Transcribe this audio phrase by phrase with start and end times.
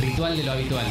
[0.00, 0.86] Ritual de lo habitual.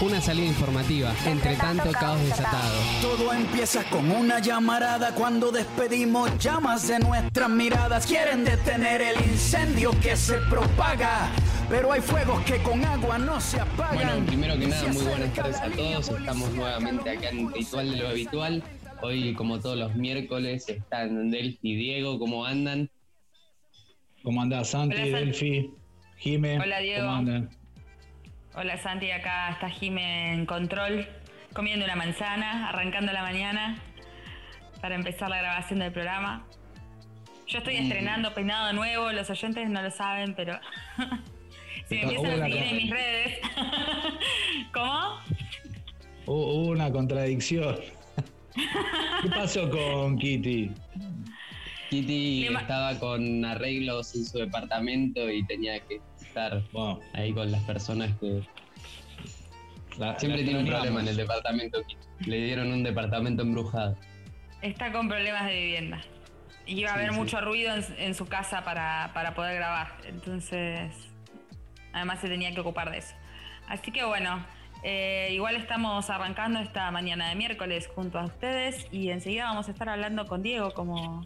[0.00, 2.74] Una salida informativa, entre tanto caos desatado.
[3.00, 8.06] Todo empieza con una llamarada cuando despedimos llamas de nuestras miradas.
[8.06, 11.30] Quieren detener el incendio que se propaga,
[11.68, 13.94] pero hay fuegos que con agua no se apagan.
[13.94, 16.08] Bueno, primero que nada, muy buenas tardes a todos.
[16.08, 18.64] Estamos nuevamente acá en Ritual de lo habitual.
[19.00, 22.18] Hoy, como todos los miércoles, están Delphi y Diego.
[22.18, 22.90] ¿Cómo andan?
[24.24, 25.10] ¿Cómo andás, Santi, Santi.
[25.10, 25.70] Delphi,
[26.16, 26.58] Jime?
[26.58, 27.06] Hola, Diego.
[27.06, 27.50] ¿Cómo andan?
[28.56, 31.08] Hola Santi, acá está Jime en control,
[31.52, 33.82] comiendo una manzana, arrancando la mañana
[34.80, 36.46] para empezar la grabación del programa.
[37.48, 40.60] Yo estoy estrenando peinado nuevo, los oyentes no lo saben, pero
[41.88, 43.38] si me empiezan a seguir en mis redes.
[44.72, 45.18] ¿Cómo?
[46.26, 47.76] Hubo una contradicción.
[48.54, 50.70] ¿Qué pasó con Kitty?
[52.00, 56.60] Kitty estaba con arreglos en su departamento y tenía que estar
[57.12, 58.42] ahí con las personas que
[59.98, 61.82] la- siempre la tiene un problema en el departamento.
[61.82, 62.30] Kitty.
[62.30, 63.96] Le dieron un departamento embrujado.
[64.62, 66.00] Está con problemas de vivienda.
[66.66, 67.16] Y iba a Sí, haber sí.
[67.18, 69.98] mucho ruido en, en su casa para, para poder grabar.
[70.06, 70.90] Entonces,
[71.92, 73.14] además se tenía que ocupar de eso.
[73.68, 74.44] Así que bueno,
[74.82, 79.72] eh, igual estamos arrancando esta mañana de miércoles junto a ustedes y enseguida vamos a
[79.72, 81.24] estar hablando con Diego como,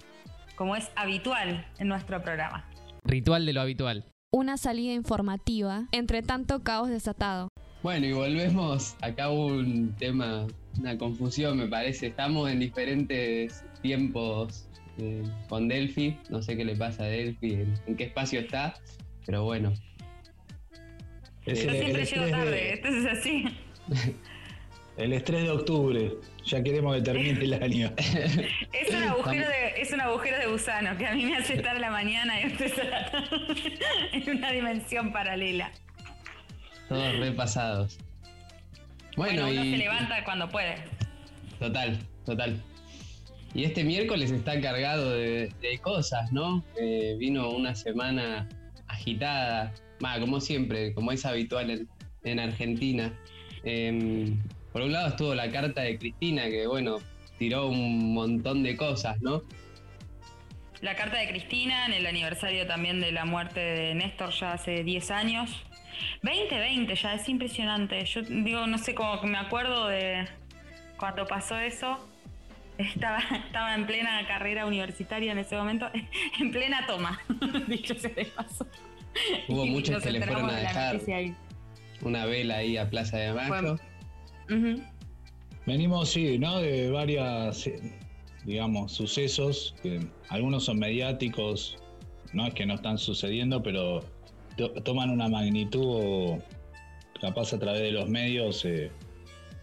[0.59, 2.69] como es habitual en nuestro programa.
[3.05, 4.05] Ritual de lo habitual.
[4.33, 7.49] Una salida informativa entre tanto caos desatado.
[7.85, 8.97] Bueno, y volvemos.
[9.01, 12.09] Acá hubo un tema, una confusión, me parece.
[12.09, 16.19] Estamos en diferentes tiempos eh, con Delphi.
[16.29, 18.75] No sé qué le pasa a Delphi, en, en qué espacio está,
[19.25, 19.73] pero bueno.
[21.47, 23.45] Es Yo el, siempre el llego estrés tarde, de, esto es así.
[24.97, 26.13] el estrés de octubre.
[26.45, 27.93] Ya queremos que termine el año.
[28.73, 31.77] Es un agujero de, es un agujero de gusano que a mí me hace estar
[31.77, 33.79] a la mañana y la tarde
[34.13, 35.71] en una dimensión paralela.
[36.89, 37.99] Todos repasados.
[39.17, 39.71] Bueno, Bueno, uno y.
[39.73, 40.77] se levanta cuando puede.
[41.59, 42.63] Total, total.
[43.55, 46.63] Y este miércoles está cargado de, de cosas, ¿no?
[46.81, 48.49] Eh, vino una semana
[48.89, 49.73] agitada,
[50.21, 51.89] como siempre, como es habitual en,
[52.25, 53.13] en Argentina.
[53.65, 54.39] Em,
[54.73, 56.99] por un lado estuvo la carta de Cristina, que bueno,
[57.39, 59.43] tiró un montón de cosas, ¿no?
[60.81, 64.85] La carta de Cristina en el aniversario también de la muerte de Néstor ya hace
[64.85, 65.65] 10 años.
[66.23, 68.05] 2020 ya, es impresionante.
[68.05, 70.29] Yo digo, no sé cómo me acuerdo de
[70.97, 71.99] cuando pasó eso.
[72.79, 75.91] Estaba, estaba en plena carrera universitaria en ese momento,
[76.41, 77.21] en plena toma,
[77.67, 78.67] dicho sea de paso.
[79.49, 81.01] Hubo Y muchos que le fueron a dejar.
[82.03, 83.75] Una vela ahí a Plaza de Mayo.
[84.49, 84.81] Ujú.
[85.67, 86.61] Venimos, sí, ¿no?
[86.61, 87.69] De varias,
[88.49, 90.01] digamos, sucesos, que
[90.31, 91.77] algunos son mediáticos,
[92.33, 94.03] no es que no están sucediendo, pero
[94.57, 96.39] to- toman una magnitud,
[97.21, 98.91] capaz a través de los medios, eh,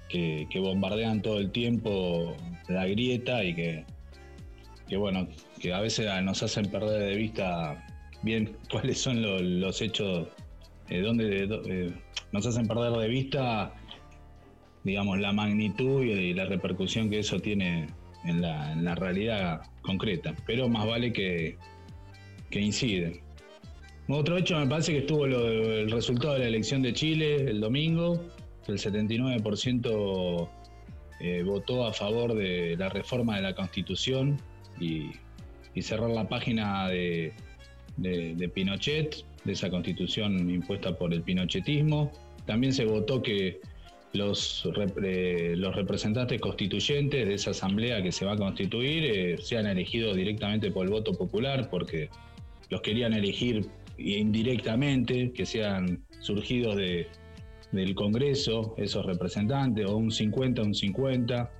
[0.07, 2.37] que, bombardean todo el tiempo
[2.67, 3.85] la grieta y que,
[4.87, 5.27] que, bueno,
[5.59, 7.83] que a veces nos hacen perder de vista
[8.21, 10.27] bien cuáles son lo- los hechos,
[10.89, 11.91] eh, donde do- eh,
[12.31, 13.73] nos hacen perder de vista
[14.83, 17.87] digamos, la magnitud y la repercusión que eso tiene
[18.25, 20.35] en la, en la realidad concreta.
[20.45, 21.57] Pero más vale que,
[22.49, 23.21] que incide.
[24.07, 28.21] Otro hecho me parece que estuvo el resultado de la elección de Chile el domingo,
[28.67, 30.49] el 79%
[31.21, 34.37] eh, votó a favor de la reforma de la Constitución
[34.79, 35.11] y,
[35.73, 37.33] y cerrar la página de-
[37.97, 42.11] de Pinochet, de esa constitución impuesta por el pinochetismo.
[42.45, 43.61] También se votó que
[44.15, 49.67] los, repre- los representantes constituyentes de esa asamblea que se va a constituir eh, sean
[49.67, 52.09] elegidos directamente por el voto popular, porque
[52.69, 53.67] los querían elegir
[53.97, 57.07] indirectamente, que sean surgidos de,
[57.71, 61.51] del Congreso, esos representantes, o un 50, un 50.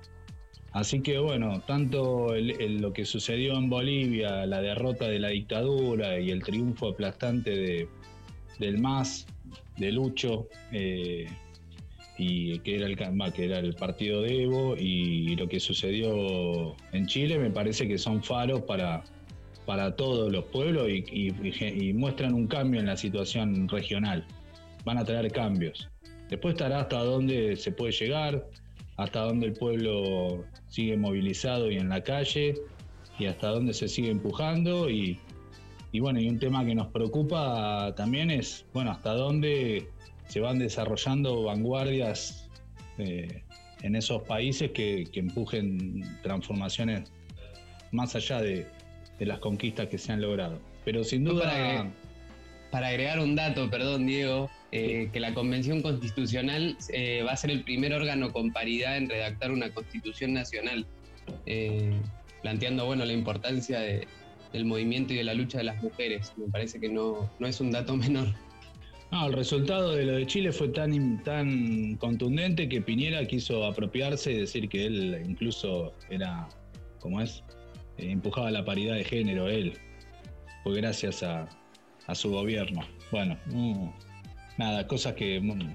[0.72, 6.30] Así que bueno, tanto lo que sucedió en Bolivia, la derrota de la dictadura y
[6.30, 7.88] el triunfo aplastante de,
[8.58, 9.26] del MAS,
[9.78, 11.26] de Lucho, eh,
[12.18, 17.06] y que era el que era el partido de Evo y lo que sucedió en
[17.06, 19.04] Chile me parece que son faros para,
[19.66, 24.24] para todos los pueblos y, y- y muestran un cambio en la situación regional.
[24.84, 25.88] Van a traer cambios.
[26.30, 28.46] Después estará hasta dónde se puede llegar,
[28.96, 32.54] hasta dónde el pueblo sigue movilizado y en la calle
[33.18, 35.18] y hasta dónde se sigue empujando y,
[35.92, 39.88] y bueno, y un tema que nos preocupa también es, bueno, hasta dónde
[40.28, 42.48] se van desarrollando vanguardias
[42.98, 43.42] eh,
[43.82, 47.10] en esos países que, que empujen transformaciones
[47.92, 48.66] más allá de,
[49.18, 50.58] de las conquistas que se han logrado.
[50.84, 51.92] Pero sin duda, para agregar-
[52.70, 57.50] Para agregar un dato, perdón Diego, eh, que la Convención Constitucional eh, va a ser
[57.50, 60.86] el primer órgano con paridad en redactar una constitución nacional,
[62.42, 66.32] planteando bueno, la importancia del movimiento y de la lucha de las mujeres.
[66.36, 68.28] Me parece que no, no es un dato menor.
[69.12, 74.32] No, el resultado de lo de Chile fue tan, tan contundente que Piñera quiso apropiarse
[74.32, 76.48] y decir que él incluso era,
[77.00, 77.44] como es,
[77.98, 79.74] empujaba la paridad de género él.
[80.64, 81.48] Fue gracias a,
[82.06, 82.82] a su gobierno.
[83.10, 83.38] Bueno,
[84.58, 85.72] nada, cosas que, mm,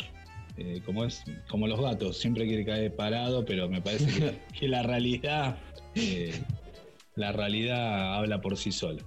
[0.57, 4.83] eh, como es, como los gatos, siempre quiere caer parado, pero me parece que, la
[4.83, 5.57] realidad,
[5.95, 6.33] eh,
[7.15, 9.01] la realidad habla por sí sola.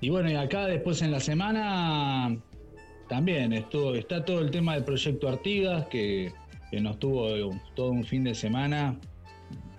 [0.00, 2.36] Y bueno, y acá después en la semana
[3.08, 6.32] también estuvo, está todo el tema del proyecto Artigas, que,
[6.72, 7.28] nos tuvo
[7.76, 8.98] todo un fin de semana,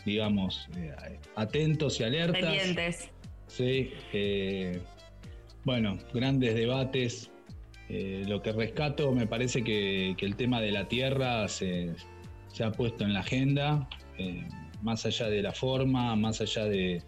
[0.06, 0.96] digamos, eh,
[1.36, 2.40] atentos y alertas.
[2.40, 3.10] Pendientes.
[3.48, 3.92] Sí,
[5.66, 7.30] bueno, grandes debates
[7.88, 11.94] eh, lo que rescato me parece que, el tema de la tierra se,
[12.64, 13.88] ha puesto en la agenda,
[14.18, 14.48] eh,
[14.82, 17.04] más allá de la forma, más allá de,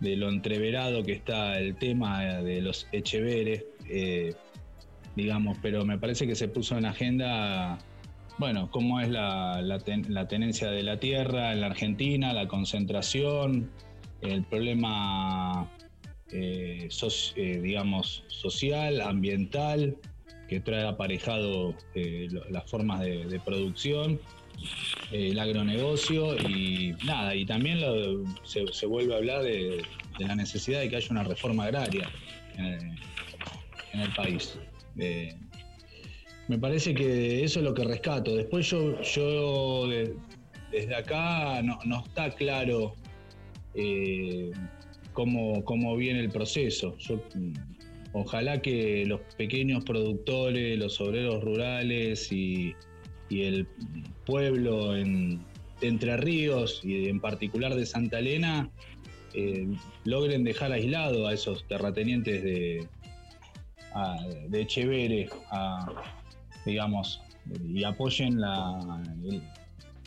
[0.00, 4.34] lo entreverado que está el tema de los echeveres, eh,
[5.16, 7.78] digamos, pero me parece que se puso en la agenda,
[8.38, 9.78] bueno, cómo es la,
[10.28, 13.70] tenencia de la tierra en la Argentina, la concentración,
[14.20, 15.68] el problema
[16.30, 16.88] eh,
[17.62, 19.96] digamos, social, ambiental,
[20.48, 24.20] que trae aparejado eh, las formas de, producción,
[25.12, 27.80] eh, el agronegocio y nada, y también
[28.44, 29.82] se, vuelve a hablar de,
[30.18, 32.08] la necesidad de que haya una reforma agraria
[32.56, 34.58] en el, país.
[34.96, 38.34] Me parece que eso es lo que rescato.
[38.34, 39.88] Después yo, yo
[40.70, 42.94] desde acá no, no está claro
[45.12, 46.96] cómo, viene el proceso.
[47.34, 47.52] Mm,
[48.12, 52.74] ojalá que los pequeños productores, los obreros rurales y,
[53.28, 53.66] el
[54.24, 55.40] pueblo en,
[55.80, 58.70] de Entre Ríos y en particular de Santa Elena
[59.34, 59.66] eh,
[60.04, 62.86] logren dejar aislado a esos terratenientes de,
[64.48, 65.28] de Echevere,
[66.64, 67.20] digamos,
[67.68, 69.02] y apoyen la,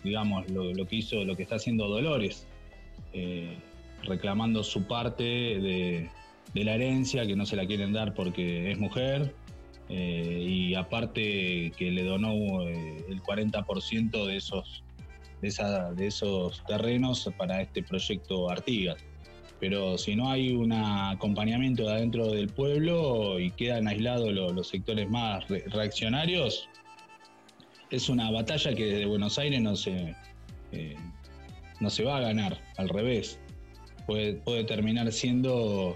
[0.04, 2.48] digamos, lo, que hizo, lo que está haciendo Dolores.
[3.14, 3.58] Eh,
[4.04, 6.10] reclamando su parte de,
[6.54, 9.34] la herencia, que no se la quieren dar porque es mujer,
[9.90, 14.84] eh, y aparte que le donó eh, el 40% de esos,
[15.42, 18.98] de, esos terrenos para este proyecto Artigas.
[19.60, 25.10] Pero si no hay un acompañamiento de adentro del pueblo y quedan aislados los, sectores
[25.10, 26.70] más reaccionarios,
[27.90, 30.16] es una batalla que desde Buenos Aires no se,
[30.72, 30.96] eh,
[31.80, 33.40] no se va a ganar, al revés
[34.44, 35.96] puede, terminar siendo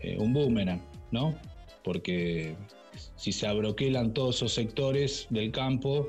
[0.00, 0.80] eh, un boomerang,
[1.10, 1.34] ¿no?
[1.82, 2.56] Porque
[3.16, 6.08] si se abroquelan todos esos sectores del campo,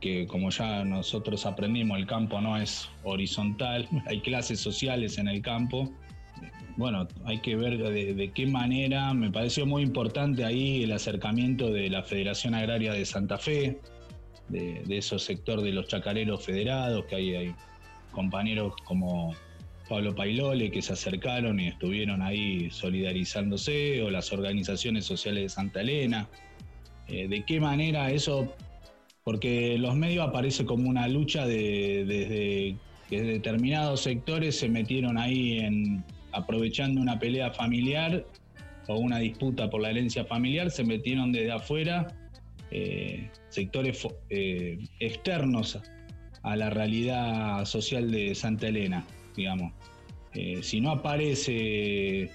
[0.00, 5.42] que como ya nosotros aprendimos, el campo no es horizontal, hay clases sociales en el
[5.42, 5.90] campo.
[6.76, 11.90] Bueno, hay que ver de, qué manera, me pareció muy importante ahí el acercamiento de
[11.90, 13.80] la Federación Agraria de Santa Fe,
[14.48, 17.54] de, esos sectores de los chacareros federados, que hay, hay
[18.12, 19.34] compañeros como
[19.88, 25.80] Pablo Pailole, que se acercaron y estuvieron ahí solidarizándose, o las organizaciones sociales de Santa
[25.80, 26.28] Elena.
[27.08, 28.54] Eh, ¿De qué manera eso?
[29.24, 32.76] Porque los medios aparece como una lucha de, desde
[33.08, 38.26] que determinados sectores se metieron ahí en aprovechando una pelea familiar
[38.88, 42.08] o una disputa por la herencia familiar, se metieron desde afuera
[42.72, 45.78] eh, sectores eh, externos
[46.42, 49.04] a la realidad social de Santa Elena
[49.36, 49.72] digamos.
[50.34, 52.30] Eh, si no aparece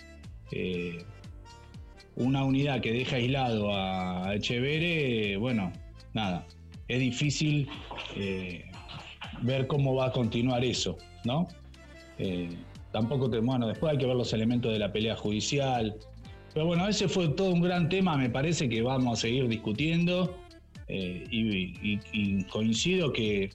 [2.15, 5.71] una unidad que deja aislado a Echevere, bueno,
[6.13, 6.45] nada,
[6.87, 7.67] es difícil
[9.41, 11.47] ver cómo va a continuar eso, ¿no?
[12.95, 15.95] Tampoco, bueno, después hay que ver los elementos de la pelea judicial,
[16.53, 20.33] pero bueno, ese fue todo un gran tema, me parece que vamos a seguir discutiendo
[20.87, 23.49] y coincido que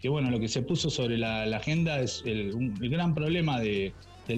[0.00, 3.92] que bueno, lo que se puso sobre la, agenda es el, gran problema del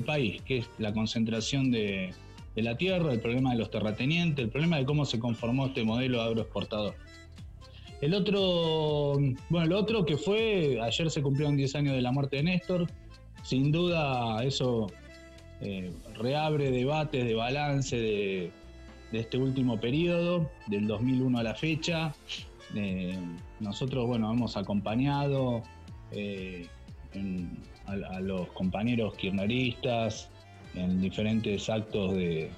[0.07, 2.15] país, que es la concentración de,
[2.57, 6.23] la tierra, el problema de los terratenientes, el problema de cómo se conformó este modelo
[6.23, 6.95] agroexportador.
[8.01, 12.37] El otro, bueno, el otro que fue, ayer se cumplieron 10 años de la muerte
[12.37, 12.87] de Néstor,
[13.43, 14.89] sin duda eso
[15.61, 18.53] eh, reabre debates de balance de,
[19.13, 22.15] este último periodo, del 2001 a la fecha,
[22.77, 23.19] eh,
[23.59, 25.63] nosotros, bueno, hemos acompañado
[26.13, 26.67] eh,
[27.87, 30.29] a, los compañeros kirchneristas
[30.75, 32.51] en diferentes actos de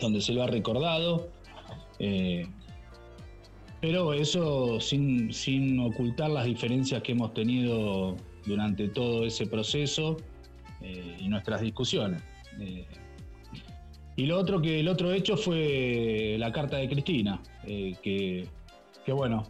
[0.00, 1.28] donde se lo ha recordado.
[3.80, 10.16] Pero eso sin, sin ocultar las diferencias que hemos tenido durante todo ese proceso
[10.80, 12.22] eh, y nuestras discusiones.
[12.58, 12.86] Eh,
[14.16, 18.46] y lo otro que el otro hecho fue la carta de Cristina, eh, que,
[19.06, 19.44] que, bueno,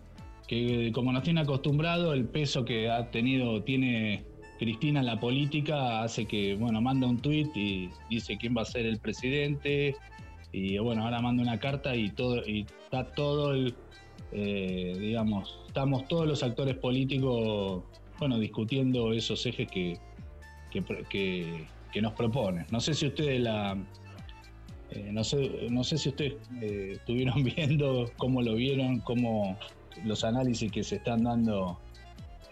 [0.47, 4.25] que como nos tiene acostumbrado, el peso que ha tenido, tiene
[4.59, 8.67] Cristina en la política hace que, bueno, manda un tuit y dice quién va a
[8.67, 9.97] ser el presidente,
[10.53, 13.75] y bueno, ahora manda una carta y todo, y está todo el,
[14.31, 17.83] digamos, estamos todos los actores políticos,
[18.23, 19.99] bueno, discutiendo esos ejes que,
[20.71, 22.65] que, nos propone.
[22.71, 23.77] No sé si ustedes la...
[24.93, 29.59] Eh, no, sé, no sé si ustedes eh, estuvieron viendo cómo lo vieron, cómo
[30.05, 31.81] los análisis que se están dando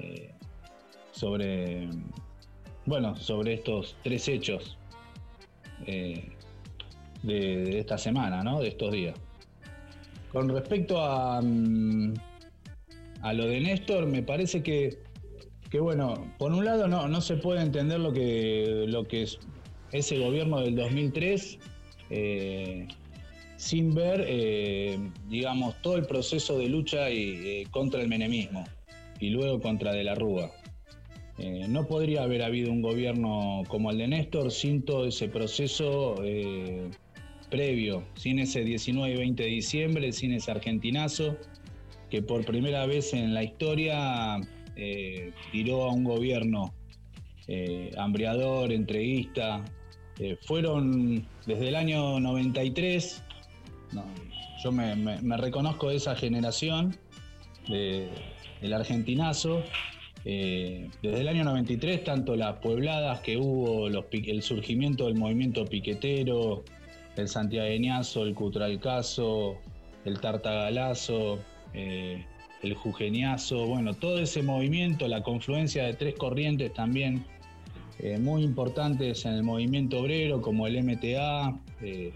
[0.01, 0.33] eh,
[1.13, 1.89] sobre,
[2.85, 4.77] bueno, sobre estos tres hechos
[5.87, 6.33] de,
[7.79, 8.59] esta semana, ¿no?
[8.59, 9.15] De estos días.
[10.33, 12.15] Con respecto a, mm,
[13.23, 15.10] a lo de Néstor, me parece que
[15.71, 19.39] que bueno, por un lado no, no se puede entender lo que, lo que es
[19.93, 21.59] ese gobierno del 2003
[22.11, 22.89] eh,
[23.57, 24.99] sin ver, eh,
[25.29, 28.65] digamos, todo el proceso de lucha y, eh, contra el menemismo
[29.21, 30.51] y luego contra De la Rúa.
[31.69, 36.17] no podría haber habido un gobierno como el de Néstor sin todo ese proceso
[37.51, 41.37] previo, sin ese 19 y 20 de diciembre, sin ese argentinazo,
[42.09, 44.41] que por primera vez en la historia
[44.77, 46.73] eh, tiró a un gobierno
[47.47, 49.65] eh, hambriador, entreguista.
[50.19, 53.23] Eh, fueron desde el año 93,
[54.63, 56.97] yo me, reconozco de esa generación
[57.67, 59.63] del argentinazo.
[60.25, 66.63] desde el año 93, tanto las puebladas que hubo, el surgimiento del movimiento piquetero,
[67.17, 69.57] el santiagueñazo, el cutralcazo,
[70.05, 71.39] el tartagalazo,
[72.63, 77.25] el Jujeñazo, bueno, todo ese movimiento, la confluencia de tres corrientes también
[77.99, 82.13] eh, muy importantes en el movimiento obrero, como el MTA, eh,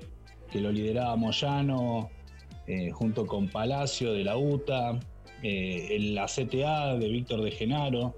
[0.50, 2.10] que lo lideraba Moyano,
[2.66, 4.98] eh, junto con Palacio de la UTA,
[5.42, 8.14] la CTA de Víctor de Genaro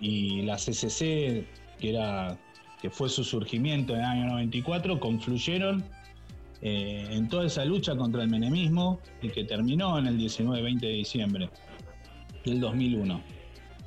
[0.00, 1.44] y la CCC,
[1.78, 2.38] que, era,
[2.80, 5.84] que fue su surgimiento en el año 94, confluyeron
[6.64, 10.88] eh, en toda esa lucha contra el menemismo y que terminó en el 19-20 de
[10.92, 11.50] diciembre
[12.44, 13.20] del 2001.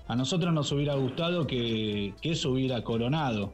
[0.07, 3.53] A nosotros nos hubiera gustado que, eso hubiera coronado,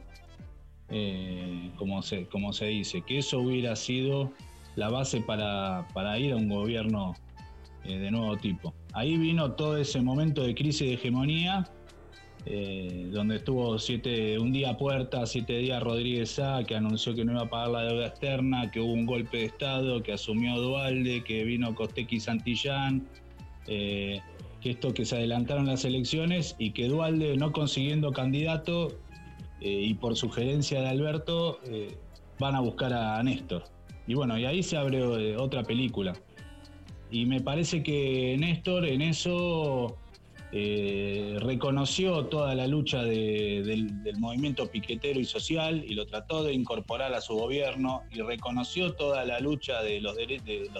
[0.88, 4.32] eh, como, se, como se dice, que eso hubiera sido
[4.74, 5.86] la base para,
[6.18, 7.14] ir a un gobierno
[7.84, 8.74] eh, de nuevo tipo.
[8.92, 11.70] Ahí vino todo ese momento de crisis de hegemonía
[12.44, 13.76] eh, donde estuvo
[14.40, 17.82] un día Puerta, siete días Rodríguez A, que anunció que no iba a pagar la
[17.84, 23.06] deuda externa, que hubo un golpe de Estado, que asumió Dualde, que vino Costequi Santillán,
[23.68, 24.20] eh,
[24.60, 28.88] que esto que se adelantaron las elecciones y que Dualde no consiguiendo candidato
[29.60, 31.60] eh, y por sugerencia de Alberto
[32.40, 33.64] van a buscar a Néstor.
[34.08, 36.12] Y bueno, y ahí se abre otra película.
[37.12, 39.96] Y me parece que Néstor en eso
[40.54, 47.14] eh, reconoció toda la lucha del, movimiento piquetero y social y lo trató de incorporar
[47.14, 50.14] a su gobierno y reconoció toda la lucha de los,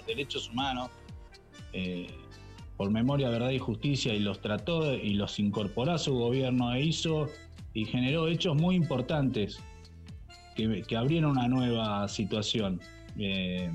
[0.07, 0.91] derechos humanos
[1.73, 2.07] eh,
[2.77, 6.83] por memoria, verdad y justicia y los trató y los incorporó a su gobierno e
[6.83, 7.29] hizo
[7.73, 9.59] y generó hechos muy importantes
[10.55, 12.79] que, abrieron una nueva situación.
[13.19, 13.71] Eh,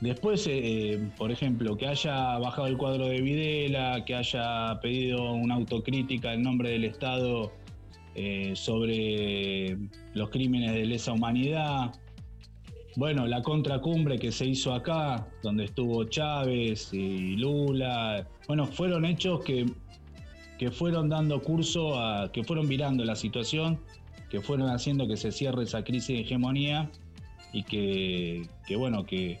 [0.00, 5.56] Después, eh, por ejemplo, que haya bajado el cuadro de Videla, que haya pedido una
[5.56, 7.52] autocrítica en nombre del Estado
[8.14, 9.76] eh, sobre
[10.14, 11.92] los crímenes de lesa humanidad.
[12.96, 18.26] Bueno, la contracumbre que se hizo acá, donde estuvo Chávez y Lula.
[18.48, 19.66] Bueno, fueron hechos que,
[20.58, 22.32] que fueron dando curso a.
[22.32, 23.78] que fueron virando la situación,
[24.30, 26.90] que fueron haciendo que se cierre esa crisis de hegemonía
[27.52, 29.40] y que bueno, que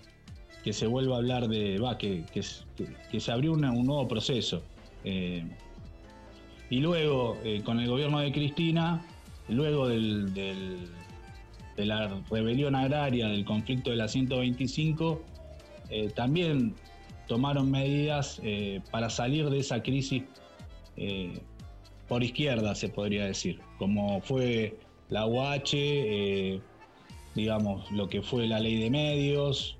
[0.62, 4.62] que se vuelva a hablar de, va, que, que, se abrió un nuevo proceso.
[5.04, 5.44] Eh,
[6.68, 9.04] y luego, eh, con el gobierno de Cristina,
[9.48, 15.22] luego del, de la rebelión agraria, del conflicto de la 125,
[15.88, 16.74] eh, también
[17.26, 18.42] tomaron medidas
[18.90, 20.24] para salir de esa crisis
[22.08, 24.76] por izquierda, se podría decir, como fue
[25.10, 26.60] la UH,
[27.36, 29.78] digamos, lo que fue la ley de medios,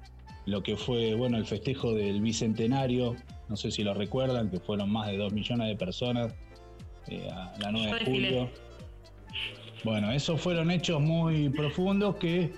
[0.50, 3.16] lo que fue bueno el festejo del bicentenario,
[3.48, 6.34] no sé si lo recuerdan, que fueron más de dos millones de personas
[7.08, 8.50] eh, a la 9 de julio.
[9.84, 12.52] Bueno, esos fueron hechos muy profundos que,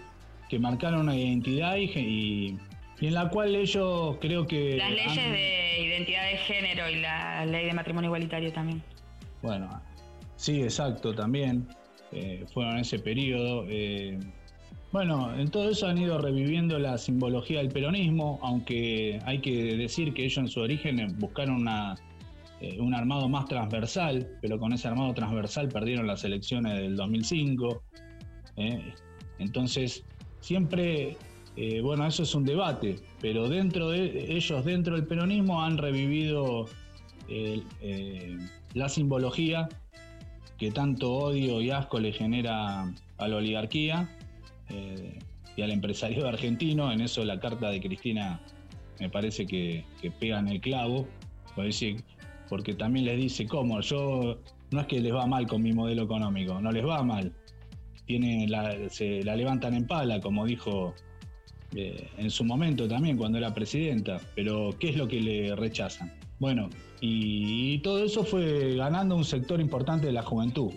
[0.58, 2.58] marcaron una identidad y,
[3.02, 4.76] y en la cual ellos creo que...
[4.76, 8.82] Las leyes de identidad de género y la ley de matrimonio igualitario también.
[9.42, 9.68] Bueno,
[10.36, 11.66] sí, exacto, también.
[12.12, 13.66] Eh, fueron en ese periodo.
[13.68, 14.20] Eh,
[14.92, 20.12] bueno, en todo eso han ido reviviendo la simbología del peronismo, aunque hay que decir
[20.12, 21.96] que ellos en su origen buscaron una,
[22.60, 27.82] eh, un armado más transversal, pero con ese armado transversal perdieron las elecciones del 2005.
[29.38, 30.04] Entonces,
[30.40, 31.16] siempre,
[31.82, 36.66] bueno, eso es un debate, pero dentro de ellos, dentro del peronismo, han revivido
[38.74, 39.70] la simbología
[40.58, 44.08] que tanto odio y asco le genera a la oligarquía
[44.72, 45.18] eh,
[45.56, 46.92] y al empresario argentino.
[46.92, 48.40] En eso la carta de Cristina
[49.00, 49.84] me parece que,
[50.20, 51.06] pega en el clavo,
[52.48, 54.38] porque también les dice cómo, yo
[54.70, 57.32] no es que les va mal con mi modelo económico, no les va mal.
[58.06, 58.48] Tiene
[58.90, 60.94] se la levantan en pala, como dijo
[61.74, 66.12] eh, en su momento también cuando era presidenta, pero ¿qué es lo que le rechazan?
[66.38, 66.68] Bueno,
[67.00, 70.72] y, todo eso fue ganando un sector importante de la juventud,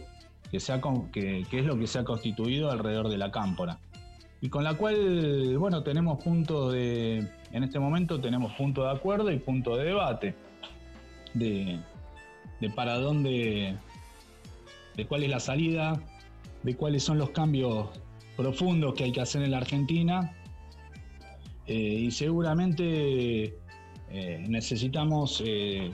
[0.52, 3.80] que, que, es lo que se ha constituido alrededor de la cámpora.
[4.46, 9.32] Y con la cual, bueno, tenemos punto de, en este momento tenemos punto de acuerdo
[9.32, 10.36] y punto de debate
[11.34, 11.80] de,
[12.76, 13.76] para dónde,
[14.96, 16.00] de cuál es la salida,
[16.62, 17.88] de cuáles son los cambios
[18.38, 20.32] profundos que hay que hacer en la Argentina.
[21.66, 23.58] Eh, y seguramente
[24.12, 25.92] eh, necesitamos, eh,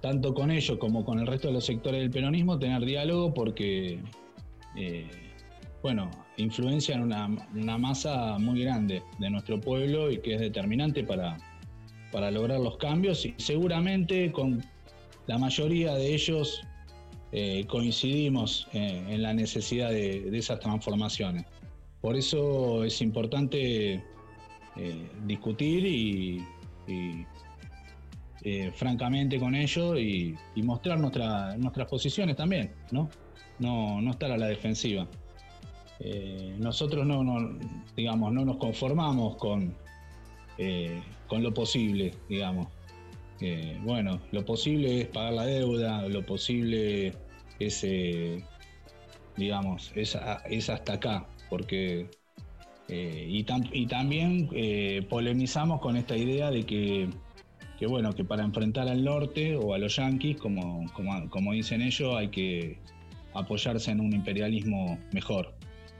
[0.00, 4.00] tanto con ellos como con el resto de los sectores del peronismo, tener diálogo porque,
[5.82, 11.36] bueno, influencian una, una, masa muy grande de nuestro pueblo y que es determinante para,
[12.12, 14.62] para lograr los cambios y seguramente con
[15.26, 16.62] la mayoría de ellos
[17.66, 21.46] coincidimos en la necesidad de, esas transformaciones.
[22.00, 24.04] Por eso es importante
[25.26, 26.44] discutir y,
[28.44, 33.08] eh, francamente con ellos y, mostrar nuestras posiciones también, ¿no?
[33.58, 34.00] ¿no?
[34.00, 35.08] No estar a la defensiva.
[36.02, 37.58] Eh, nosotros no,
[37.96, 39.74] digamos, no nos conformamos con,
[40.58, 42.68] eh, con lo posible, digamos.
[43.84, 47.14] bueno, lo posible es pagar la deuda, lo posible
[47.58, 47.86] es,
[49.36, 50.16] digamos, es,
[50.48, 52.08] es hasta acá, porque
[52.94, 57.08] eh, y, también eh, polemizamos con esta idea de que,
[57.88, 60.84] bueno, que para enfrentar al norte o a los yanquis, como,
[61.30, 62.78] como, dicen ellos, hay que
[63.32, 65.54] apoyarse en un imperialismo mejor.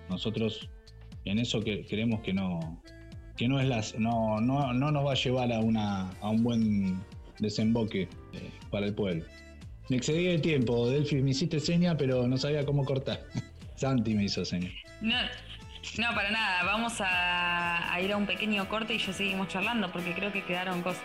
[0.09, 0.69] Nosotros
[1.25, 2.83] en eso que, creemos que no,
[3.37, 6.43] que no, es las, no, no, no nos va a llevar a, una, a un
[6.43, 7.01] buen
[7.39, 9.25] desemboque eh, para el pueblo.
[9.89, 13.21] Me excedí de tiempo, Delphi, me hiciste seña, pero no sabía cómo cortar.
[13.77, 14.71] Santi me hizo seña.
[15.01, 15.17] No,
[15.99, 16.65] no, para nada.
[16.65, 20.83] Vamos a ir a un pequeño corte y ya seguimos charlando porque creo que quedaron
[20.83, 21.03] cosas.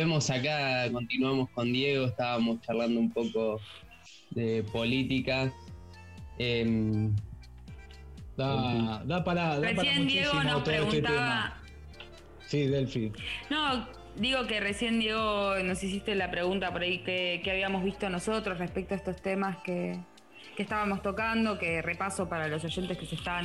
[0.00, 3.60] Volvemos acá, continuamos con Diego, estábamos charlando un poco
[4.30, 5.52] de política.
[6.38, 7.14] Em,
[8.34, 11.60] da, da, para, da Recién Diego nos este preguntaba.
[12.46, 13.12] sí, Delphi.
[13.50, 13.86] No,
[14.16, 18.94] digo que recién Diego nos hiciste la pregunta por ahí que, habíamos visto nosotros respecto
[18.94, 19.98] a estos temas que,
[20.56, 23.44] que estábamos tocando, que repaso para los oyentes que se están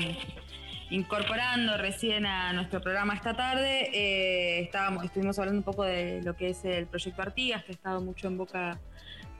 [0.95, 6.37] incorporando recién a nuestro programa esta tarde, eh, estábamos, estuvimos hablando un poco de lo
[6.37, 8.79] que es el proyecto Artigas, que ha estado mucho en boca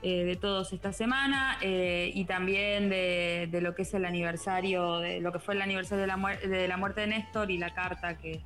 [0.02, 5.20] eh, de todos esta semana, eh, y también de, lo que es el aniversario, de
[5.22, 8.18] lo que fue el aniversario de la, de la muerte de Néstor y la carta
[8.18, 8.42] que,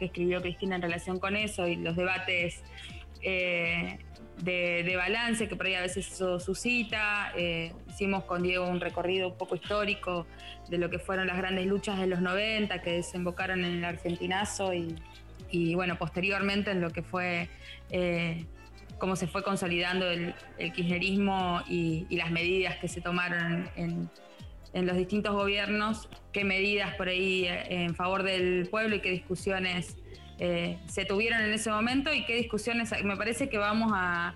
[0.00, 2.60] escribió Cristina en relación con eso y los debates
[4.38, 7.32] de, balance que por ahí a veces eso suscita.
[7.36, 10.26] Eh, hicimos con Diego un recorrido un poco histórico
[10.68, 14.72] de lo que fueron las grandes luchas de los 90 que desembocaron en el argentinazo
[14.74, 17.48] y, bueno, posteriormente en lo que fue
[17.90, 18.46] eh,
[18.98, 24.08] cómo se fue consolidando el, kirchnerismo y, las medidas que se tomaron en,
[24.72, 29.10] en los distintos gobiernos, qué medidas por ahí eh, en favor del pueblo y qué
[29.10, 29.96] discusiones
[30.44, 32.90] eh, se tuvieron en ese momento y qué discusiones.
[33.04, 34.34] Me parece que vamos a.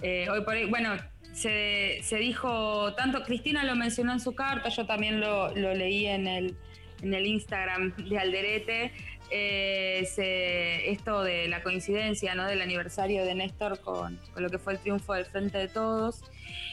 [0.00, 0.96] Eh, hoy por hoy, bueno,
[1.34, 6.56] se, dijo tanto, Cristina lo mencionó en su carta, yo también lo, leí en el,
[7.02, 8.92] en el Instagram de Alderete.
[9.30, 10.08] Eh,
[10.86, 12.46] esto de la coincidencia ¿no?
[12.46, 16.22] del aniversario de Néstor con, con, lo que fue el triunfo del Frente de Todos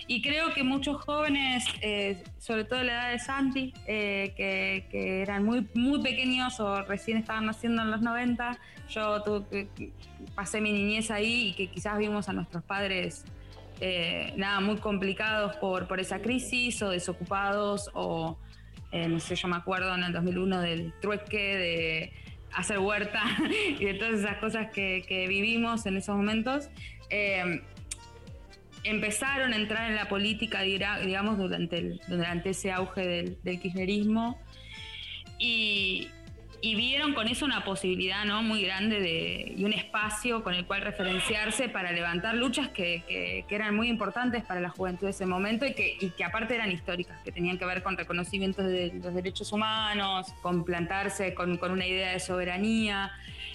[0.10, 5.45] y creo que muchos jóvenes, eh, sobre todo la edad de Santi, eh, que, eran
[5.45, 8.58] muy, muy pequeños o recién estaban naciendo en los 90,
[8.89, 9.23] yo
[10.34, 13.23] pasé mi niñez ahí y que quizás vimos a nuestros padres
[13.82, 18.36] eh, nada, muy complicados por, por esa crisis o desocupados o,
[18.91, 22.13] no sé, yo me acuerdo en el 2001 del trueque, de
[22.51, 23.21] hacer huerta
[23.79, 26.67] y de todas esas cosas que vivimos en esos momentos
[28.83, 34.39] empezaron a entrar en la política, digamos, durante, durante ese auge del, kirchnerismo
[35.37, 36.09] y,
[36.61, 38.43] vieron con eso una posibilidad ¿no?
[38.43, 43.75] muy grande de, y un espacio con el cual referenciarse para levantar luchas que, eran
[43.75, 47.21] muy importantes para la juventud de ese momento y que, y que aparte eran históricas,
[47.23, 51.87] que tenían que ver con reconocimientos de los derechos humanos, con plantarse con, con una
[51.87, 53.11] idea de soberanía.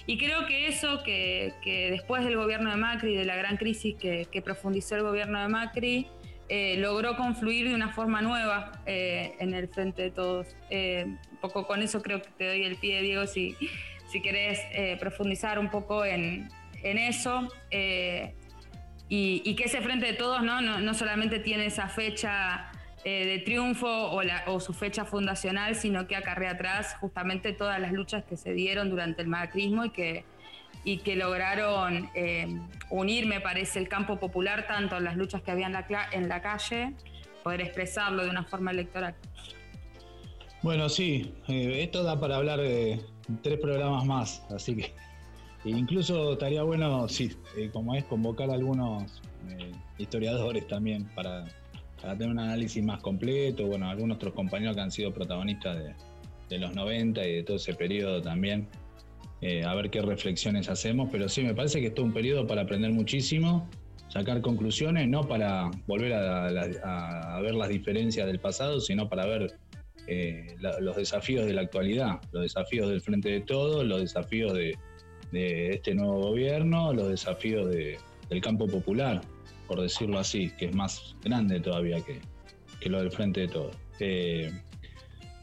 [0.07, 1.53] Y creo que eso que,
[1.91, 6.07] después del gobierno de Macri, de la gran crisis que, profundizó el gobierno de Macri,
[6.47, 10.55] eh, logró confluir de una forma nueva eh, en el frente de todos.
[10.69, 13.55] Eh, un poco con eso creo que te doy el pie, Diego, si,
[14.11, 14.59] si querés
[14.99, 16.49] profundizar un poco en,
[16.83, 17.49] eso.
[19.09, 20.61] Y, que ese frente de todos ¿no?
[20.61, 22.71] No, no solamente tiene esa fecha
[23.07, 28.23] eh, de triunfo o, su fecha fundacional, sino que acarrea atrás justamente todas las luchas
[28.23, 30.25] que se dieron durante el macrismo y que,
[30.83, 32.47] y que lograron eh,
[32.89, 35.85] unir, me parece, el campo popular tanto las luchas que había en la,
[36.19, 36.93] la calle,
[37.43, 39.13] poder expresarlo de una forma electoral.
[40.63, 42.99] Bueno, sí, eh, esto da para hablar de
[43.43, 44.95] tres programas más, así que
[45.63, 47.37] incluso estaría bueno, sí,
[47.71, 49.21] como es, convocar a algunos
[49.99, 51.45] historiadores también para
[52.01, 55.77] para tener un análisis más completo, bueno, algunos otros compañeros que han sido protagonistas
[56.49, 58.67] de, los 90 y de todo ese periodo también,
[59.41, 62.47] eh, a ver qué reflexiones hacemos, pero sí, me parece que es todo un periodo
[62.47, 63.67] para aprender muchísimo,
[64.07, 69.57] sacar conclusiones, no para volver a, ver las diferencias del pasado, sino para ver
[70.07, 74.77] eh, los desafíos de la actualidad, los desafíos del frente de todos, los desafíos de,
[75.31, 79.21] este nuevo gobierno, los desafíos del campo popular
[79.67, 82.19] por decirlo así, que es más grande todavía que,
[82.89, 83.71] lo del frente de todo.
[83.99, 84.51] Eh,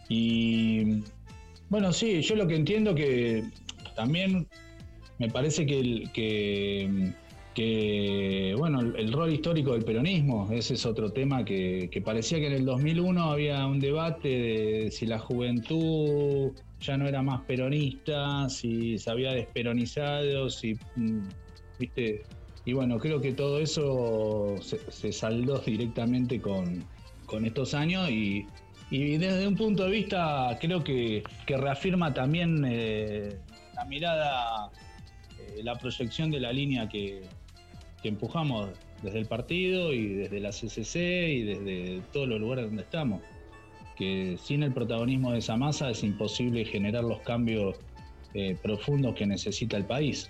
[0.09, 1.03] y
[1.69, 3.43] bueno, sí, yo lo que entiendo que
[3.97, 4.47] también
[5.19, 7.13] me parece que, que,
[7.55, 12.55] que bueno, el rol histórico del peronismo, ese es otro tema que, parecía que en
[12.55, 18.99] el 2001 había un debate de si la juventud ya no era más peronista, si
[18.99, 21.21] se había desperonizado, si, mm,
[21.79, 22.23] viste,
[22.65, 26.85] y bueno, creo que todo eso se, saldó directamente con,
[27.45, 28.47] estos años y,
[28.91, 33.39] desde un punto de vista creo que, reafirma también eh,
[33.75, 34.71] la mirada,
[35.39, 37.23] eh, la proyección de la línea que,
[38.05, 38.71] empujamos
[39.01, 43.23] desde el partido y desde la CCC y desde todos los lugares donde estamos.
[43.97, 47.77] Que sin el protagonismo de esa masa es imposible generar los cambios
[48.35, 50.29] eh, profundos que necesita el país.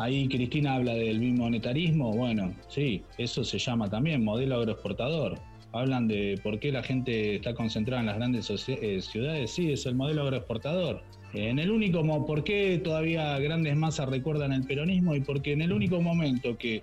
[0.00, 5.38] Ahí Cristina habla del monetarismo, bueno, sí, eso se llama también modelo agroexportador.
[5.72, 9.84] Hablan de por qué la gente está concentrada en las grandes eh, ciudades, sí, es
[9.84, 11.02] el modelo agroexportador.
[11.34, 15.14] En el único, ¿por qué todavía grandes masas recuerdan el peronismo?
[15.14, 16.82] Y porque en el único momento que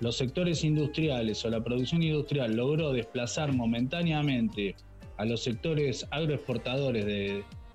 [0.00, 4.74] los sectores industriales o la producción industrial logró desplazar momentáneamente
[5.18, 7.06] a los sectores agroexportadores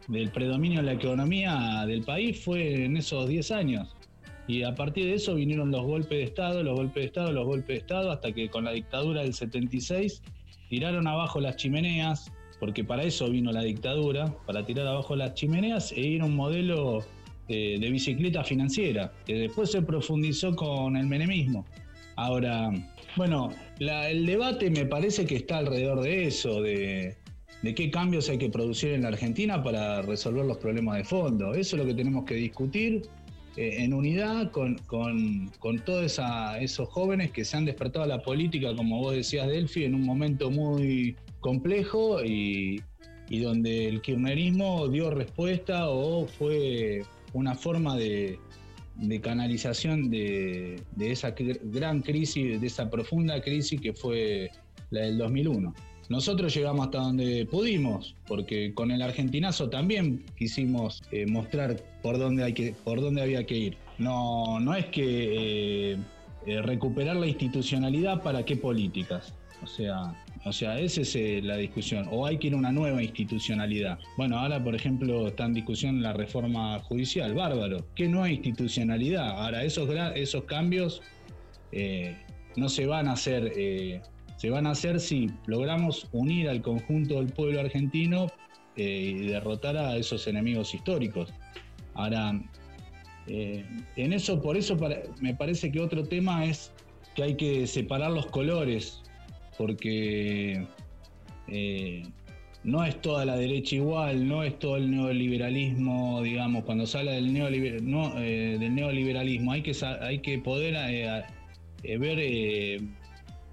[0.09, 3.95] del predominio en la economía del país fue en esos 10 años.
[4.51, 7.45] Y a partir de eso vinieron los golpes de Estado, los golpes de Estado, los
[7.45, 10.21] golpes de Estado, hasta que con la dictadura del 76
[10.69, 15.93] tiraron abajo las chimeneas, porque para eso vino la dictadura, para tirar abajo las chimeneas
[15.93, 16.99] e ir a un modelo
[17.47, 21.65] de, de bicicleta financiera, que después se profundizó con el menemismo.
[22.17, 22.71] Ahora,
[23.15, 27.15] bueno, el debate me parece que está alrededor de eso, de,
[27.75, 31.53] qué cambios hay que producir en la Argentina para resolver los problemas de fondo.
[31.53, 33.03] Eso es lo que tenemos que discutir
[33.57, 34.77] eh, en unidad con,
[35.85, 36.19] todos
[36.59, 40.03] esos jóvenes que se han despertado a la política, como vos decías, Delphi, en un
[40.03, 42.81] momento muy complejo y,
[43.29, 48.37] y donde el kirchnerismo dio respuesta o fue una forma de,
[48.95, 51.33] de canalización de, esa
[51.63, 54.51] gran crisis, de esa profunda crisis que fue
[54.89, 55.73] la del 2001.
[56.09, 62.43] Nosotros llegamos hasta donde pudimos, porque con el argentinazo también quisimos eh, mostrar por dónde,
[62.43, 63.77] hay que, por dónde había que ir.
[63.97, 65.97] No, no es que eh,
[66.45, 69.33] eh, recuperar la institucionalidad para qué políticas.
[69.63, 72.07] O sea, o sea, esa es la discusión.
[72.11, 73.99] O hay que ir a una nueva institucionalidad.
[74.17, 77.35] Bueno, ahora, por ejemplo, está en discusión la reforma judicial.
[77.35, 77.85] Bárbaro.
[77.95, 79.29] ¿Qué nueva institucionalidad?
[79.29, 81.01] Ahora, esos, esos cambios
[82.55, 84.01] no se van a hacer.
[84.41, 88.25] Se van a hacer si logramos unir al conjunto del pueblo argentino
[88.75, 91.31] y derrotar a esos enemigos históricos.
[91.93, 92.41] Ahora,
[93.27, 94.75] en eso, por eso
[95.19, 96.71] me parece que otro tema es
[97.15, 99.03] que hay que separar los colores
[99.59, 100.65] porque
[101.47, 102.03] eh,
[102.63, 107.11] no es toda la derecha igual, no es todo el neoliberalismo, digamos, cuando se habla
[107.11, 112.19] del, eh, del neoliberalismo, hay que, hay que poder eh, ver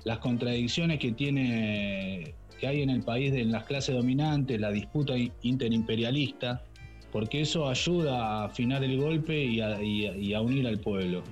[0.08, 5.12] las contradicciones que tiene que hay en el país de las clases dominantes, la disputa
[5.42, 6.64] interimperialista,
[7.12, 11.22] porque eso ayuda a afinar el golpe y a, unir al pueblo.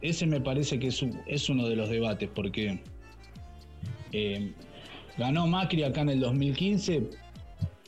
[0.00, 2.80] ese me parece que es, es uno de los debates, porque
[4.12, 4.50] eh,
[5.18, 7.10] ganó Macri acá en el 2015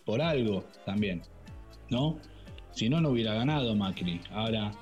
[0.04, 1.22] por algo también,
[1.88, 2.18] ¿no?
[2.72, 4.20] Si no, no hubiera ganado Macri.
[4.30, 4.72] Ahora,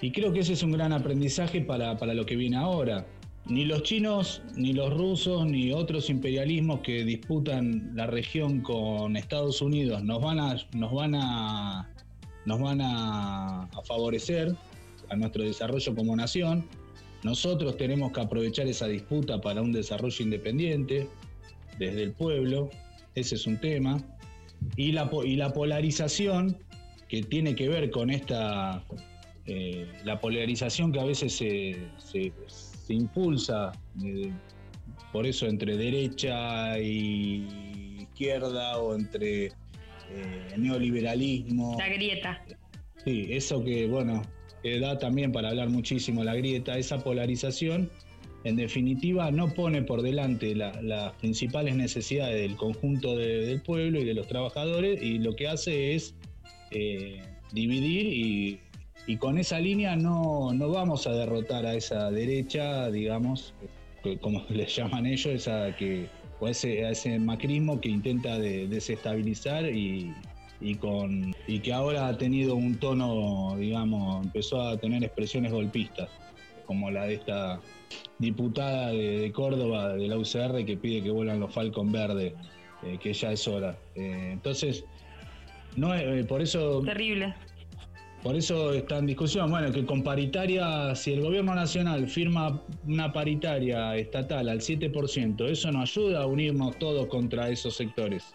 [0.00, 3.06] y creo que ese es un gran aprendizaje para, lo que viene ahora.
[3.48, 9.62] Ni los chinos, ni los rusos, ni otros imperialismos que disputan la región con Estados
[9.62, 11.88] Unidos nos van a, nos van a,
[12.44, 14.54] nos van a favorecer
[15.10, 16.66] a nuestro desarrollo como nación.
[17.22, 21.08] Nosotros tenemos que aprovechar esa disputa para un desarrollo independiente
[21.78, 22.70] desde el pueblo,
[23.14, 24.02] ese es un tema.
[24.76, 26.56] Y la, y la polarización
[27.08, 28.84] que tiene que ver con esta,
[29.46, 32.32] eh, la polarización que a veces se, se,
[32.94, 33.72] impulsa,
[34.04, 34.30] eh,
[35.12, 37.46] por eso entre derecha y
[38.00, 39.52] izquierda o entre eh,
[40.56, 41.76] neoliberalismo.
[41.78, 42.44] La grieta.
[43.04, 44.22] Sí, eso que, bueno,
[44.80, 47.90] da también para hablar muchísimo la grieta, esa polarización,
[48.46, 54.14] en definitiva no pone por delante las principales necesidades del conjunto del pueblo y de
[54.14, 56.14] los trabajadores y lo que hace es
[56.70, 57.20] eh,
[57.52, 58.60] dividir y,
[59.18, 63.54] con esa línea no, no vamos a derrotar a esa derecha, digamos,
[64.20, 66.08] como les llaman ellos, esa que,
[66.40, 70.12] o ese, a ese macrismo que intenta desestabilizar y,
[70.60, 76.08] y con y que ahora ha tenido un tono, digamos, empezó a tener expresiones golpistas,
[76.66, 77.60] como la de esta
[78.18, 82.34] diputada de, Córdoba, de la UCR, que pide que vuelvan los Falcon Verde,
[82.82, 83.78] eh, que ya es hora.
[83.94, 84.84] Eh, entonces,
[85.76, 86.82] no eh, por eso...
[86.82, 87.34] Terrible.
[88.26, 93.12] Por eso está en discusión, bueno, que con paritaria, si el gobierno nacional firma una
[93.12, 98.34] paritaria estatal al 7%, eso nos ayuda a unirnos todos contra esos sectores.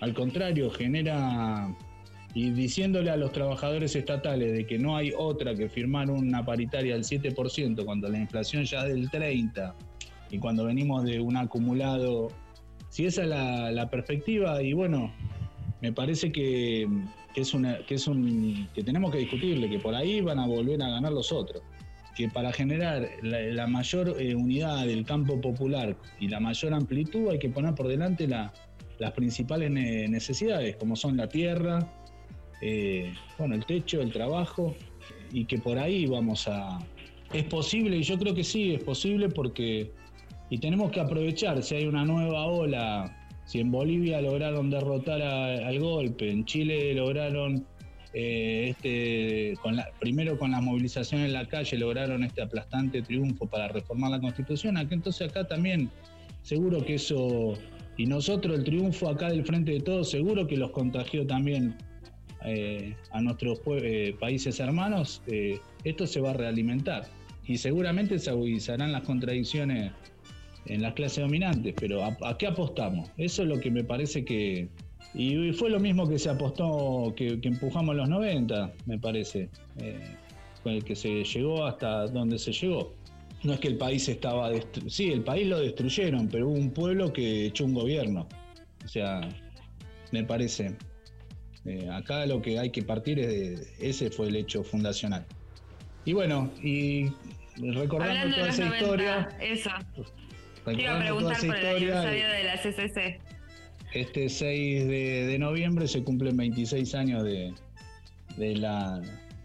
[0.00, 1.76] Al contrario, genera
[2.32, 6.94] y diciéndole a los trabajadores estatales de que no hay otra que firmar una paritaria
[6.94, 9.74] del 7% cuando la inflación ya es del 30%
[10.30, 12.28] y cuando venimos de un acumulado,
[12.88, 13.28] si esa es
[13.74, 15.12] la, perspectiva y bueno,
[15.80, 16.86] me parece que,
[17.40, 20.82] es una, que es un que tenemos que discutirle, que por ahí van a volver
[20.82, 21.62] a ganar los otros.
[22.16, 27.40] Que para generar la, mayor eh, unidad del campo popular y la mayor amplitud hay
[27.40, 28.52] que poner por delante la,
[28.98, 31.90] las principales necesidades, como son la tierra,
[32.60, 34.74] eh, bueno, el techo, el trabajo,
[35.32, 36.78] y que por ahí vamos a...
[37.32, 39.92] Es posible, y yo creo que sí, es posible porque...
[40.50, 45.78] Y tenemos que aprovechar, si hay una nueva ola, si en Bolivia lograron derrotar al
[45.78, 47.66] golpe, en Chile lograron
[48.16, 49.54] eh, este,
[49.98, 54.76] primero con la movilización en la calle lograron este aplastante triunfo para reformar la constitución,
[54.76, 55.90] acá, entonces acá también
[56.42, 57.54] seguro que eso,
[57.96, 61.76] y nosotros el triunfo acá del frente de todos, seguro que los contagió también
[62.44, 65.22] eh, a nuestros eh, países hermanos,
[65.84, 67.06] esto se va a realimentar.
[67.46, 69.92] Y seguramente se agudizarán las contradicciones
[70.66, 73.10] en las clases dominantes, pero ¿a, qué apostamos?
[73.16, 74.68] Eso es lo que me parece que...
[75.12, 79.48] Y fue lo mismo que se apostó, que, empujamos en los 90, me parece,
[79.78, 80.16] eh,
[80.62, 82.92] con el que se llegó hasta donde se llegó.
[83.44, 84.50] No es que el país estaba...
[84.88, 88.26] Sí, el país lo destruyeron, pero hubo un pueblo que echó un gobierno.
[88.84, 89.20] O sea,
[90.10, 90.74] me parece.
[91.66, 93.88] Eh, acá lo que hay que partir es de...
[93.88, 95.24] Ese fue el hecho fundacional.
[96.06, 97.12] Y bueno, y
[97.56, 99.28] recordando toda esa historia.
[99.40, 99.70] Eso.
[100.66, 103.20] A preguntar por el aniversario de la CCC.
[103.92, 107.52] Este 6 de, noviembre se cumplen 26 años de,
[108.38, 109.00] la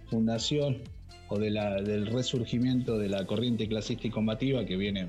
[0.10, 0.82] fundación
[1.28, 5.08] o de la, del resurgimiento de la corriente clasista y combativa que viene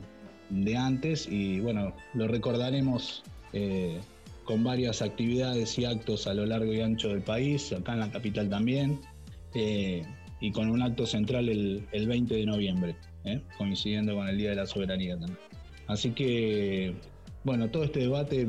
[0.51, 3.99] de antes y bueno, lo recordaremos eh,
[4.45, 8.11] con varias actividades y actos a lo largo y ancho del país, acá en la
[8.11, 9.01] capital también.
[9.55, 10.05] Eh,
[10.41, 13.41] y con un acto central el, 20 de noviembre, ¿eh?
[13.59, 15.39] coincidiendo con el Día de la Soberanía también.
[15.91, 16.95] Así que,
[17.45, 18.47] bueno, todo este debate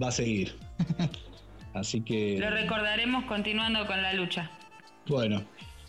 [0.00, 0.54] va a seguir.
[1.74, 2.38] Así que...
[2.38, 4.50] Lo recordaremos continuando con la lucha.
[5.06, 5.44] Bueno,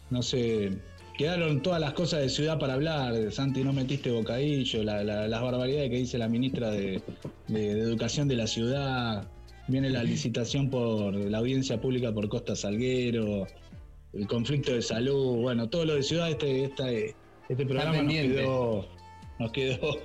[0.09, 0.77] no sé,
[1.17, 3.13] quedaron todas las cosas de ciudad para hablar.
[3.31, 7.01] Santi, no metiste bocadillo, las barbaridades que dice la ministra de,
[7.47, 9.27] de, Educación de la ciudad.
[9.67, 13.47] Viene la licitación por la audiencia pública por Costa Salguero
[14.15, 17.15] el conflicto de salud, bueno, todo lo de ciudad, este, este,
[17.49, 18.87] este programa nos quedó,
[19.39, 19.97] nos quedó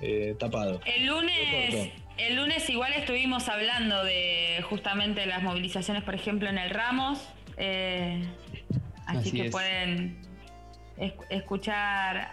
[0.00, 0.80] eh, tapado.
[0.86, 6.70] El lunes, el lunes igual estuvimos hablando de justamente las movilizaciones, por ejemplo, en el
[6.70, 8.22] Ramos, eh,
[9.06, 10.22] así, que pueden
[11.30, 12.32] escuchar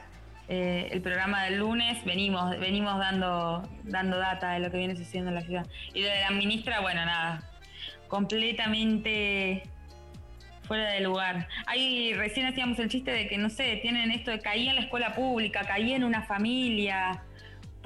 [0.49, 5.30] eh, el programa del lunes, venimos, venimos dando, dando data de lo que viene sucediendo
[5.30, 5.67] en la ciudad.
[5.93, 7.43] Y de la ministra, bueno, nada,
[8.08, 9.63] completamente
[10.63, 11.47] fuera de lugar.
[11.65, 14.82] Ahí recién hacíamos el chiste de que, no sé, tienen esto de caí en la
[14.82, 17.23] escuela pública, caí en una familia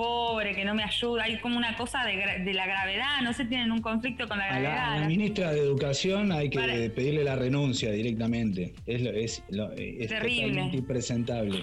[0.02, 1.24] pobre que no me ayuda.
[1.24, 4.94] Hay como una cosa de, la gravedad, no sé, tienen un conflicto con la gravedad.
[4.94, 8.74] A la, ministra de Educación hay que pedirle la renuncia directamente.
[8.86, 9.44] Es, es,
[9.78, 11.62] es totalmente impresentable.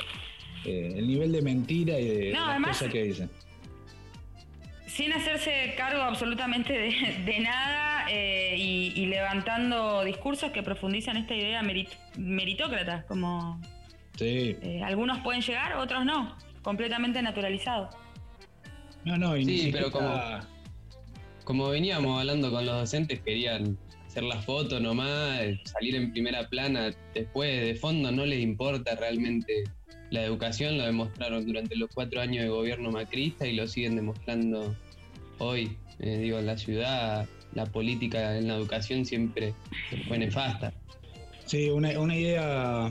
[0.65, 3.31] Eh, el nivel de mentira y de las cosas que dicen
[4.99, 11.63] sin hacerse cargo absolutamente de, nada eh, y, levantando discursos que profundizan esta idea
[12.17, 13.61] meritócrata, como
[14.19, 17.91] eh, algunos pueden llegar, otros no, completamente naturalizado.
[19.09, 20.21] No, no, y sí, pero como,
[21.45, 26.91] como veníamos hablando con los docentes, querían hacer la foto nomás, salir en primera plana,
[27.15, 29.65] después de fondo no les importa realmente
[30.11, 34.77] la educación, lo demostraron durante los cuatro años de gobierno macrista y lo siguen demostrando
[35.39, 39.55] hoy, eh, digo, en la ciudad, la política en la educación siempre
[40.07, 40.75] fue nefasta.
[41.47, 42.91] Sí, una, idea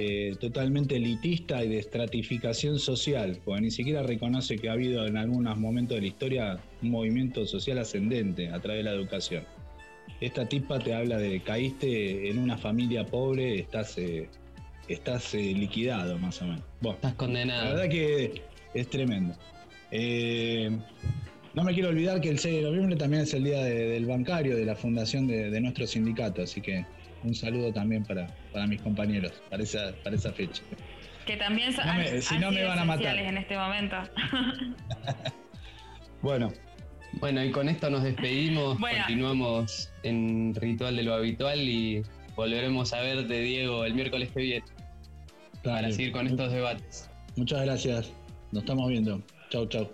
[0.00, 5.16] eh, totalmente elitista y de estratificación social, porque ni siquiera reconoce que ha habido en
[5.16, 9.44] algunos momentos de la historia un movimiento social ascendente a través de la educación.
[10.20, 14.28] Esta tipa te habla de caíste en una familia pobre, estás, eh,
[14.88, 16.62] estás liquidado más o menos.
[16.94, 17.64] estás condenado.
[17.64, 18.42] La verdad que
[18.74, 19.34] es tremendo.
[21.52, 24.56] No me quiero olvidar que el 6 de noviembre también es el día del bancario,
[24.56, 26.86] de la fundación de, nuestro sindicato, así que
[27.24, 30.62] un saludo también para, para mis compañeros, para esa, para esa fecha.
[31.26, 31.84] Que también son
[32.20, 33.18] si no me van a matar.
[33.18, 33.96] en este momento.
[36.22, 36.52] bueno.
[37.14, 42.04] Bueno, y con esto nos despedimos, continuamos en Ritual de lo Habitual y
[42.36, 44.64] volveremos a ver de Diego el miércoles que viene
[45.64, 47.10] para seguir con estos debates.
[47.36, 48.12] Muchas gracias,
[48.52, 49.20] nos estamos viendo.
[49.50, 49.90] Chau, chau.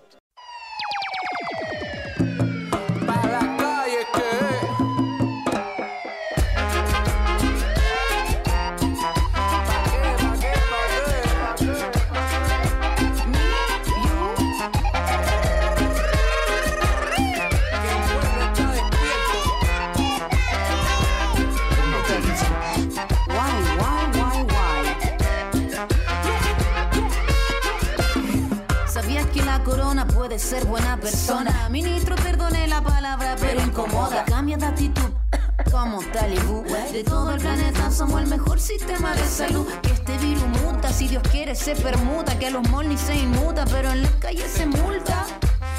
[34.57, 35.11] De actitud.
[35.71, 39.67] Como talibú De todo el planeta somos el mejor sistema de salud.
[39.81, 42.37] Que este virus muta, si Dios quiere se permuta.
[42.39, 45.25] Que a los molnis se inmuta, pero en las calles se multa.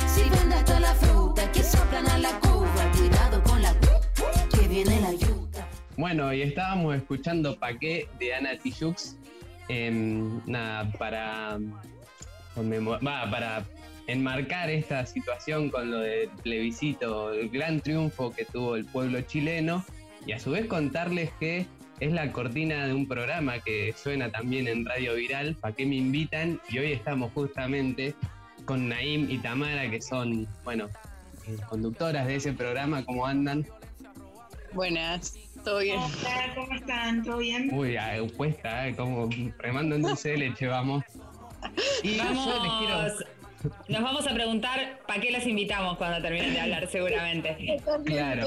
[0.06, 2.68] Si vende hasta la fruta, que soplan a la cuba.
[2.96, 3.74] Cuidado con la
[4.50, 9.16] que viene la ayuda Bueno, y estábamos escuchando Paqué de Ana Tijoux.
[9.68, 11.58] em, nada, para,
[13.30, 13.64] para
[14.08, 19.84] enmarcar esta situación con lo del plebiscito, el gran triunfo que tuvo el pueblo chileno,
[20.26, 21.66] y a su vez contarles que
[22.00, 25.96] es la cortina de un programa que suena también en Radio Viral, ¿para qué me
[25.96, 26.58] invitan?
[26.70, 28.14] Y hoy estamos justamente
[28.64, 30.88] con Naim y Tamara, que son, bueno,
[31.46, 33.66] eh, conductoras de ese programa, ¿cómo andan?
[34.72, 35.34] Buenas,
[35.64, 35.98] ¿todo bien?
[35.98, 37.22] Hola, ¿cómo están?
[37.24, 37.70] ¿Todo bien?
[37.74, 38.96] Uy, ah, cuesta, ¿eh?
[38.96, 39.28] Como
[39.58, 41.04] remando en dulce de leche, vamos.
[42.02, 43.37] Y yo les quiero...
[43.88, 47.80] Nos vamos a preguntar para qué las invitamos cuando terminen de hablar, seguramente.
[48.04, 48.46] Claro.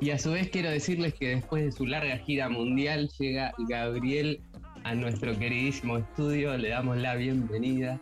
[0.00, 4.40] Y a su vez quiero decirles que después de su larga gira mundial llega Gabriel
[4.84, 6.56] a nuestro queridísimo estudio.
[6.56, 8.00] Le damos la bienvenida.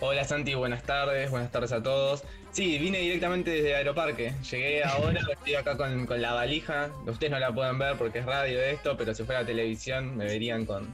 [0.00, 2.22] Hola Santi, buenas tardes, buenas tardes a todos.
[2.52, 4.32] Sí, vine directamente desde Aeroparque.
[4.48, 6.90] Llegué ahora, estoy acá con, con la valija.
[7.06, 10.64] Ustedes no la pueden ver porque es radio esto, pero si fuera televisión me verían
[10.66, 10.86] con,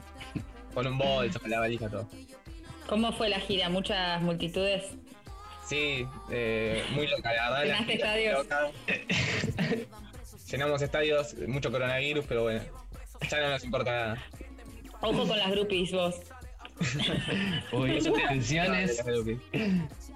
[0.73, 2.09] con un bolso, con la valija, todo.
[2.87, 3.69] ¿Cómo fue la gira?
[3.69, 4.83] ¿Muchas multitudes?
[5.65, 7.63] Sí, eh, muy loca, la verdad.
[7.63, 8.37] ¿Llenaste estadios?
[8.43, 8.67] loca.
[10.51, 12.61] Llenamos estadios, mucho coronavirus, pero bueno,
[13.29, 14.23] ya no nos importa nada.
[15.01, 16.15] Ojo con las groupies vos.
[17.71, 19.03] Uy, tensiones.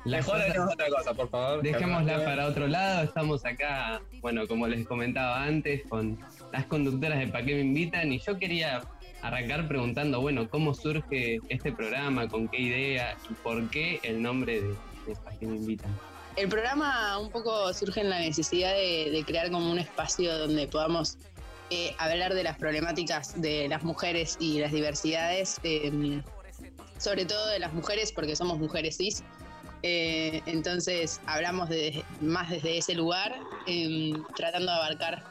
[0.05, 1.61] La Mejor cosa- otra cosa, por favor.
[1.63, 3.03] Dejémosla para otro lado.
[3.03, 6.20] Estamos acá, bueno, como les comentaba antes, con
[6.53, 8.11] las conductoras de Pa' qué me invitan.
[8.13, 8.82] Y yo quería
[9.22, 12.28] arrancar preguntando, bueno, ¿cómo surge este programa?
[12.28, 13.17] ¿Con qué idea?
[13.30, 14.76] ¿Y por qué el nombre de,
[15.39, 15.95] de me invitan?
[16.36, 21.17] El programa un poco surge en la necesidad de, crear como un espacio donde podamos
[21.70, 26.22] eh, hablar de las problemáticas de las mujeres y las diversidades, eh,
[26.97, 29.24] sobre todo de las mujeres porque somos mujeres cis.
[29.82, 31.70] Eh, entonces hablamos
[32.22, 35.24] más desde ese lugar, eh, tratando de abarcar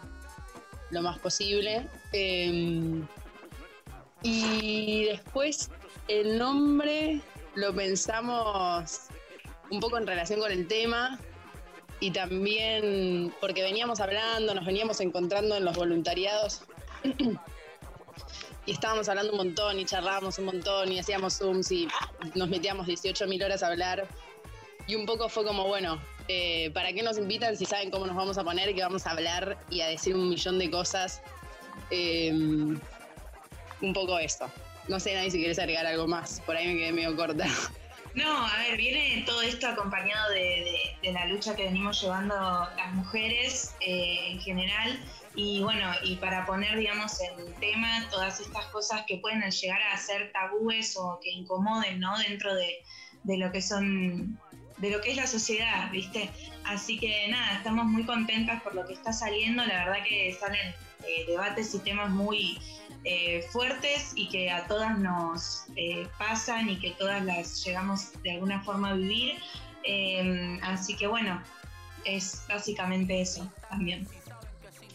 [0.91, 1.87] lo más posible.
[4.23, 5.71] Y después
[6.09, 7.21] el nombre
[7.55, 9.01] lo pensamos
[9.71, 11.19] un poco en relación con el tema
[12.01, 16.63] y también porque veníamos hablando, nos veníamos encontrando en los voluntariados
[18.67, 21.89] y estábamos hablando un montón y charlábamos un montón y hacíamos Zooms y
[22.35, 24.07] nos metíamos 18.000 horas a hablar
[24.87, 28.17] y un poco fue como, bueno, eh, ¿para qué nos invitan si saben cómo nos
[28.17, 31.21] vamos a poner, que vamos a hablar y a decir un millón de cosas?
[31.91, 32.33] Eh,
[33.81, 34.51] un poco eso.
[34.89, 37.47] No sé, nadie si quieres agregar algo más, por ahí me quedé medio corta.
[38.15, 43.77] No, a ver, viene todo esto acompañado de, la lucha que venimos llevando las mujeres
[43.81, 44.99] eh, en general.
[45.37, 49.97] Y bueno, y para poner, digamos, en tema todas estas cosas que pueden llegar a
[49.97, 52.19] ser tabúes o que incomoden, ¿no?
[52.19, 52.83] Dentro de,
[53.23, 54.41] de lo que son,
[54.79, 56.29] de lo que es la sociedad, ¿viste?
[56.65, 59.65] Así que nada, estamos muy contentas por lo que está saliendo.
[59.65, 60.75] La verdad que salen
[61.07, 62.59] eh, debates y temas muy
[63.05, 68.33] eh, fuertes y que a todas nos eh, pasan y que todas las llegamos de
[68.33, 69.35] alguna forma a vivir.
[69.85, 71.43] Eh, así que bueno,
[72.05, 74.07] es básicamente eso también.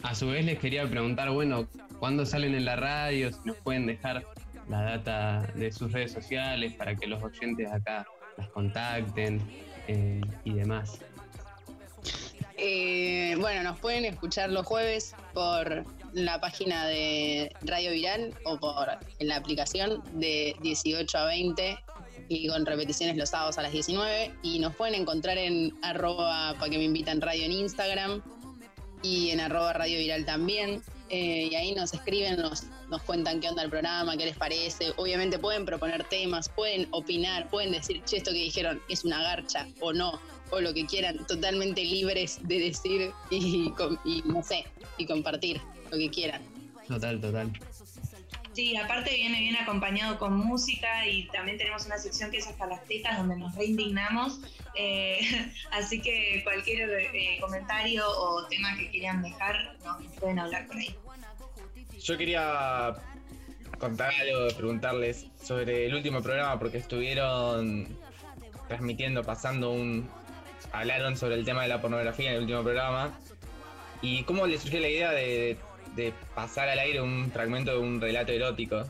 [0.02, 1.66] A su vez les quería preguntar, bueno,
[1.98, 3.32] ¿cuándo salen en la radio?
[3.32, 4.24] Si nos pueden dejar
[4.68, 9.40] la data de sus redes sociales para que los oyentes acá las contacten
[9.88, 10.98] eh, y demás.
[12.56, 15.84] Eh, bueno, nos pueden escuchar los jueves por
[16.14, 18.88] la página de Radio Viral o por
[19.18, 21.78] en la aplicación de 18 a 20
[22.28, 26.70] y con repeticiones los sábados a las 19 y nos pueden encontrar en arroba para
[26.70, 28.22] que me invitan radio en Instagram
[29.02, 30.82] y en arroba Radio Viral también.
[31.10, 34.92] Eh, y ahí nos escriben, nos, nos cuentan qué onda el programa, qué les parece.
[34.96, 39.68] Obviamente pueden proponer temas, pueden opinar, pueden decir, che, esto que dijeron es una garcha
[39.80, 40.18] o no,
[40.50, 43.70] o lo que quieran, totalmente libres de decir y
[44.24, 44.64] no sé,
[44.96, 45.60] y compartir
[45.94, 46.42] lo que quieran.
[46.88, 47.50] Total, total.
[48.54, 52.66] Sí, aparte viene bien acompañado con música y también tenemos una sección que es hasta
[52.66, 54.40] las tetas donde nos reindignamos.
[54.76, 55.20] Eh,
[55.72, 60.94] así que cualquier eh, comentario o tema que quieran dejar, nos pueden hablar por ahí.
[62.00, 62.94] Yo quería
[63.78, 67.88] contar algo, preguntarles sobre el último programa, porque estuvieron
[68.68, 70.08] transmitiendo, pasando un.
[70.72, 73.18] Hablaron sobre el tema de la pornografía en el último programa.
[74.00, 75.56] ¿Y cómo les surgió la idea de,
[75.94, 78.84] de pasar al aire un fragmento de un relato erótico?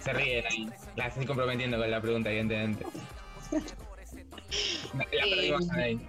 [0.00, 0.68] Se ríen ahí.
[0.96, 2.84] La estoy comprometiendo con la pregunta, evidentemente.
[4.92, 6.00] La, ahí.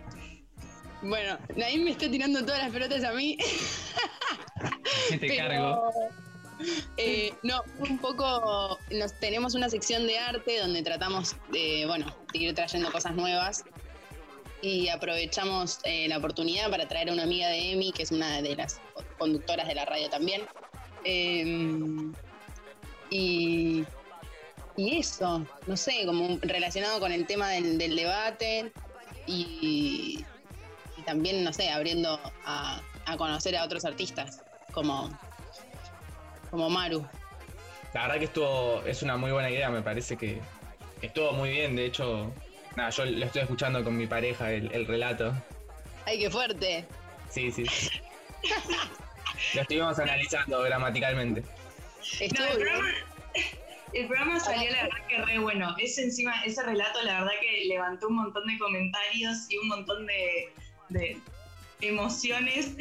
[1.01, 3.38] Bueno, Naim me está tirando todas las pelotas a mí.
[5.09, 5.91] ¿Qué te Pero, cargo?
[6.97, 8.80] eh, no, un poco.
[8.91, 13.63] Nos, tenemos una sección de arte donde tratamos de, bueno, de ir trayendo cosas nuevas.
[14.62, 18.41] Y aprovechamos eh, la oportunidad para traer a una amiga de Emi, que es una
[18.41, 18.82] de las
[19.18, 20.43] conductoras de la radio también.
[21.03, 22.14] Em,
[23.10, 23.86] y,
[24.76, 28.72] y eso, no sé, como relacionado con el tema del, debate
[29.28, 30.26] y,
[30.97, 34.41] y también, no sé, abriendo a, a conocer a otros artistas
[34.72, 35.10] como,
[36.49, 37.06] como Maru.
[37.93, 40.41] La verdad que estuvo, es una muy buena idea, me parece que
[41.01, 42.34] estuvo muy bien, de hecho,
[42.76, 45.34] nada, yo lo estoy escuchando con mi pareja, el, el relato.
[46.05, 46.86] ¡Ay, qué fuerte!
[47.30, 47.65] Sí, sí.
[49.53, 51.41] lo estuvimos analizando gramaticalmente.
[51.41, 52.89] No, el, programa,
[53.93, 55.76] el programa salió la verdad que re bueno.
[55.80, 60.05] Ese encima, ese relato la verdad que levantó un montón de comentarios y un montón
[60.05, 60.49] de,
[60.89, 61.21] de
[61.82, 62.71] emociones.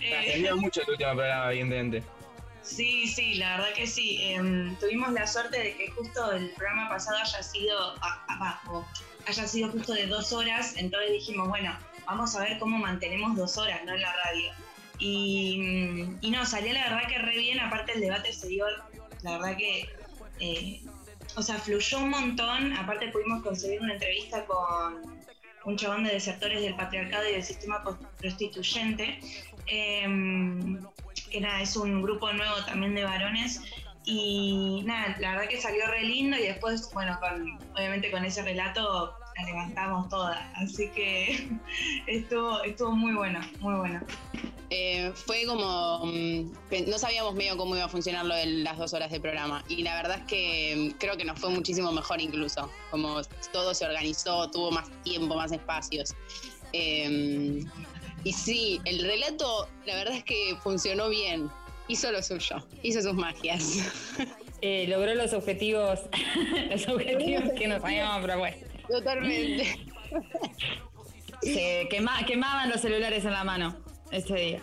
[0.00, 2.02] Eh, Trascendió mucho el último programa, evidentemente.
[2.62, 4.18] Sí, sí, la verdad que sí.
[4.20, 7.94] Em, tuvimos la suerte de que justo el programa pasado haya sido
[8.28, 8.86] abajo,
[9.26, 13.56] haya sido justo de dos horas, entonces dijimos, bueno, vamos a ver cómo mantenemos dos
[13.56, 13.94] horas, ¿no?
[13.94, 14.52] En la radio.
[14.98, 18.66] Y, mm, y no, salió la verdad que re bien, aparte el debate se dio,
[19.22, 19.88] la verdad que,
[20.40, 20.82] eh,
[21.36, 25.17] o sea, fluyó un montón, aparte pudimos conseguir una entrevista con
[25.68, 27.82] un chabón de desertores del patriarcado y del sistema
[28.16, 29.20] prostituyente.
[29.66, 33.60] Que nada, es un grupo nuevo también de varones.
[34.04, 38.40] Y nada, la verdad que salió re lindo y después, bueno, con, obviamente con ese
[38.42, 40.50] relato la levantamos toda.
[40.56, 41.48] Así que
[42.06, 44.00] estuvo, estuvo muy bueno, muy bueno.
[44.70, 46.06] Eh, fue como.
[46.06, 46.50] mm,
[46.88, 49.64] No sabíamos medio cómo iba a funcionar lo de las dos horas de programa.
[49.68, 52.70] Y la verdad es que mm, creo que nos fue muchísimo mejor, incluso.
[52.90, 53.20] Como
[53.52, 56.14] todo se organizó, tuvo más tiempo, más espacios.
[56.72, 57.62] Eh,
[58.24, 61.48] y sí, el relato, la verdad es que funcionó bien.
[61.86, 63.78] Hizo lo suyo, hizo sus magias.
[64.60, 66.00] Eh, logró los objetivos,
[66.70, 68.66] los objetivos que nos habíamos propuesto.
[68.88, 69.86] Totalmente.
[71.42, 73.76] Se quema- quemaban los celulares en la mano
[74.10, 74.62] ese día.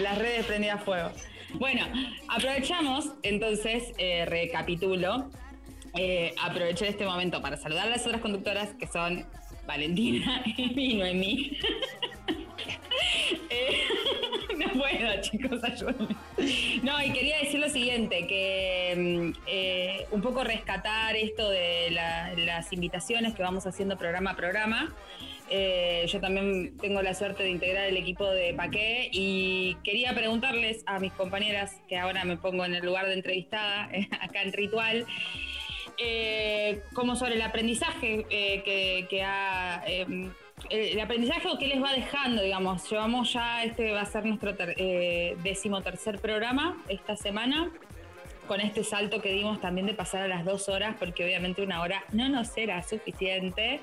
[0.00, 1.10] Las redes prendidas a fuego.
[1.54, 1.86] Bueno,
[2.28, 5.30] aprovechamos, entonces, eh, recapitulo.
[5.96, 9.26] Eh, aproveché este momento para saludar a las otras conductoras que son
[9.66, 11.58] Valentina, y Noemí.
[13.50, 13.82] Eh,
[14.60, 16.16] no puedo, chicos, ayúdenme.
[16.82, 22.32] No, y quería decir lo siguiente, que mm, eh, un poco rescatar esto de la-
[22.36, 24.94] las invitaciones que vamos haciendo programa a programa.
[25.52, 30.84] Eh, yo también tengo la suerte de integrar el equipo de Paqué y quería preguntarles
[30.86, 33.90] a mis compañeras, que ahora me pongo en el lugar de entrevistada,
[34.20, 35.06] acá en Ritual,
[35.98, 39.82] eh, como sobre el aprendizaje que, que ha...
[40.68, 42.88] el, el aprendizaje o qué les va dejando, digamos.
[42.90, 47.70] Llevamos ya, este va a ser nuestro ter- eh, decimotercer programa esta semana,
[48.46, 51.80] con este salto que dimos también de pasar a las dos horas, porque obviamente una
[51.82, 53.78] hora no nos era suficiente.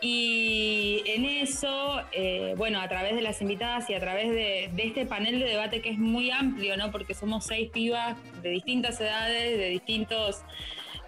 [0.00, 4.82] Y en eso, eh, bueno, a través de las invitadas y a través de, de
[4.84, 6.90] este panel de debate que es muy amplio, ¿no?
[6.90, 10.42] Porque somos seis pibas de distintas edades, de distintos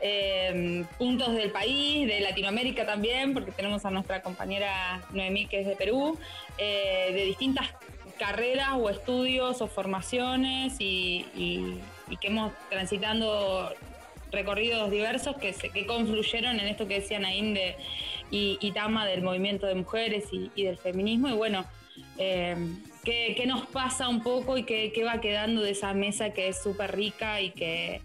[0.04, 5.66] eh, puntos del país, de Latinoamérica también, porque tenemos a nuestra compañera Noemí que es
[5.66, 6.18] de Perú,
[6.58, 7.68] eh, de distintas
[8.18, 11.24] carreras o estudios o formaciones y,
[12.20, 13.72] que hemos transitando
[14.30, 17.76] recorridos diversos que, se, que confluyeron en esto que decía Naim de,
[18.30, 21.28] y, Tama del movimiento de mujeres y, del feminismo.
[21.28, 21.64] Y bueno,
[22.18, 22.56] eh,
[23.04, 26.48] ¿qué, qué nos pasa un poco y qué, qué va quedando de esa mesa que
[26.48, 28.02] es súper rica y que,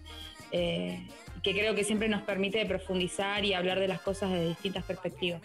[0.52, 1.00] eh,
[1.42, 5.40] que creo que siempre nos permite profundizar y hablar de las cosas desde distintas perspectivas?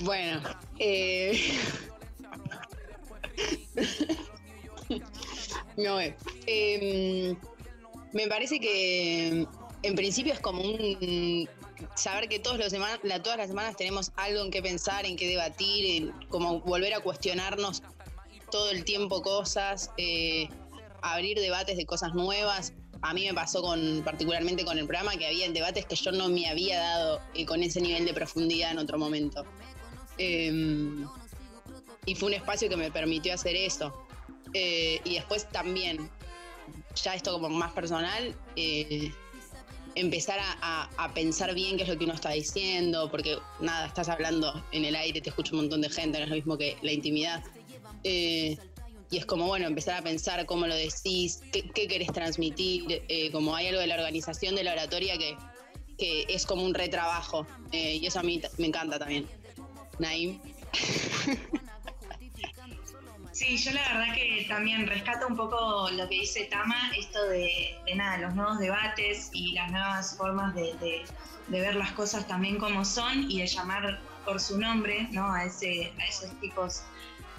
[0.00, 0.40] Bueno,
[0.78, 1.40] eh...
[5.76, 6.14] no, eh,
[6.46, 7.36] em,
[8.12, 9.46] me parece que
[9.82, 11.48] en principio es como un
[11.94, 15.16] saber que todos los sema- la- todas las semanas tenemos algo en qué pensar, en
[15.16, 17.82] qué debatir, en como volver a cuestionarnos
[18.50, 20.48] todo el tiempo cosas, eh,
[21.02, 22.72] abrir debates de cosas nuevas.
[23.02, 26.28] A mí me pasó con particularmente con el programa que había debates que yo no
[26.28, 29.44] me había dado eh, con ese nivel de profundidad en otro momento.
[30.18, 31.06] Em,
[32.06, 33.92] y fue un espacio que me permitió hacer eso.
[34.54, 36.08] Eh, y después también,
[37.02, 39.12] ya esto como más personal, eh,
[39.94, 43.86] empezar a, a- a pensar bien qué es lo que uno está diciendo, porque nada,
[43.86, 46.56] estás hablando en el aire, te escucha un montón de gente, no es lo mismo
[46.58, 47.42] que la intimidad.
[49.10, 53.30] Y es como, bueno, empezar a pensar cómo lo decís, qué, qué querés transmitir, eh,
[53.30, 55.36] como hay algo de la organización de la oratoria que,
[55.96, 59.26] que es como un retrabajo, eh, y eso a mí me encanta también.
[59.98, 60.40] Naim.
[63.36, 67.76] Sí, yo la verdad que también rescato un poco lo que dice Tama, esto de,
[67.94, 71.04] nada, los nuevos debates y las nuevas formas de,
[71.48, 75.30] ver las cosas también como son y de llamar por su nombre, ¿no?
[75.30, 76.80] A, ese, a esos tipos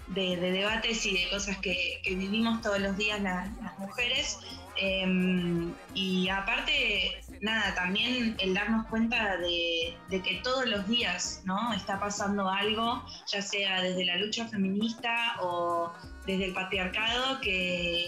[0.07, 3.49] de, debates y de cosas que, vivimos todos los días las
[3.79, 4.39] mujeres.
[4.79, 11.73] Em, y aparte, nada, también el darnos cuenta de, que todos los días, ¿no?
[11.73, 15.91] Está pasando algo, ya sea desde la lucha feminista o
[16.27, 18.07] desde el patriarcado, que,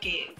[0.00, 0.34] que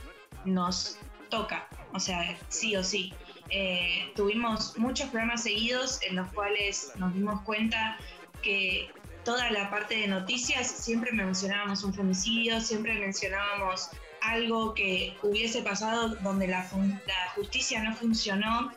[0.44, 0.98] nos
[1.30, 3.14] toca, o sea, sí o sí.
[3.50, 7.98] Eh, tuvimos muchos programas seguidos en los cuales nos dimos cuenta
[8.42, 8.90] que
[9.24, 16.10] toda la parte de noticias siempre mencionábamos un femicidio, siempre mencionábamos algo que hubiese pasado
[16.16, 16.68] donde la,
[17.34, 18.72] justicia no funcionó.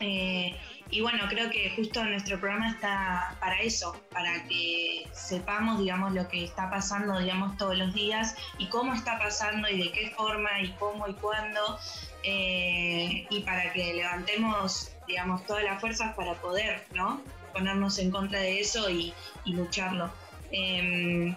[0.00, 0.56] Eh,
[0.90, 6.26] y bueno, creo que justo nuestro programa está para eso, para que sepamos, digamos, lo
[6.28, 10.62] que está pasando, digamos, todos los días y cómo está pasando y de qué forma
[10.62, 11.78] y cómo y cuándo.
[12.22, 17.20] Eh, y para que levantemos, digamos, todas las fuerzas para poder, ¿no?
[17.58, 19.12] Ponernos en contra de eso y,
[19.46, 20.12] lucharlo.
[20.52, 21.34] Em,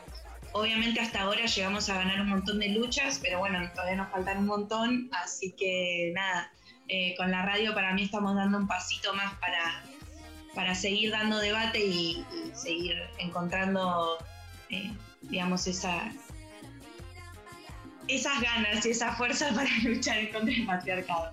[0.54, 4.40] Obviamente hasta ahora llegamos a ganar un montón de luchas, pero bueno, todavía nos faltan
[4.40, 6.52] un montón, así que nada,
[6.90, 9.82] eh, con la radio para mí estamos dando un pasito más para,
[10.54, 14.18] para seguir dando debate y, seguir encontrando,
[14.70, 14.92] eh,
[15.22, 16.12] digamos, esa,
[18.10, 21.32] esas ganas y esa fuerza para luchar contra el patriarcado.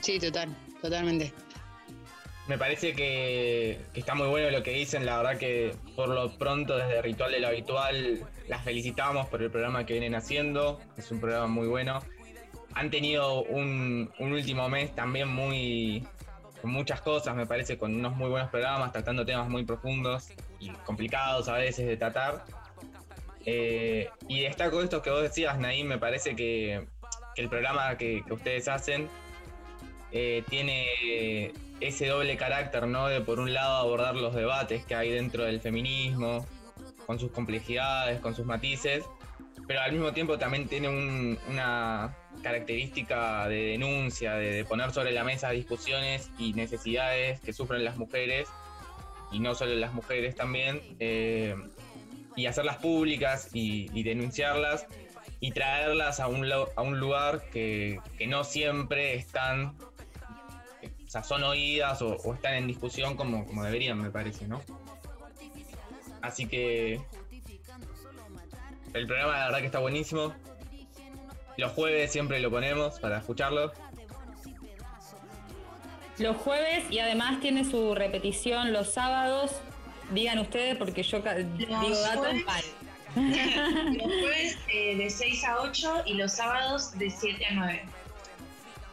[0.00, 1.32] Sí, total, totalmente
[2.50, 5.06] me parece que, está muy bueno lo que dicen.
[5.06, 9.52] La verdad que por lo pronto desde Ritual de lo Habitual las felicitamos por el
[9.52, 10.80] programa que vienen haciendo.
[10.96, 12.00] Es un programa muy bueno.
[12.74, 16.04] Han tenido un, último mes también muy
[16.60, 20.70] con muchas cosas, me parece, con unos muy buenos programas, tratando temas muy profundos y
[20.70, 22.44] complicados a veces de tratar.
[23.46, 26.84] Eh, y destaco esto que vos decías, Naim, me parece que,
[27.36, 29.08] el programa que, ustedes hacen
[30.10, 33.08] eh, tiene ese doble carácter, ¿no?
[33.08, 36.46] De por un lado abordar los debates que hay dentro del feminismo,
[37.06, 39.04] con sus complejidades, con sus matices,
[39.66, 40.88] pero al mismo tiempo también tiene
[41.48, 47.96] una característica de denuncia, de, poner sobre la mesa discusiones y necesidades que sufren las
[47.96, 48.48] mujeres,
[49.32, 51.54] y no solo las mujeres también, eh,
[52.36, 54.86] y hacerlas públicas y, denunciarlas
[55.40, 59.76] y traerlas a un, a un lugar que, que no siempre están
[61.10, 64.62] o sea, son oídas o, están en discusión como, como deberían, me parece, ¿no?
[66.22, 67.00] Así que
[68.94, 70.32] el programa la verdad que está buenísimo.
[71.56, 73.72] Los jueves siempre lo ponemos para escucharlo.
[76.18, 79.50] Los jueves y además tiene su repetición los sábados.
[80.12, 81.20] Digan ustedes porque yo
[81.58, 82.62] digo datos mal.
[83.96, 87.99] los jueves eh, de 6 a 8 y los sábados de 7 a 9.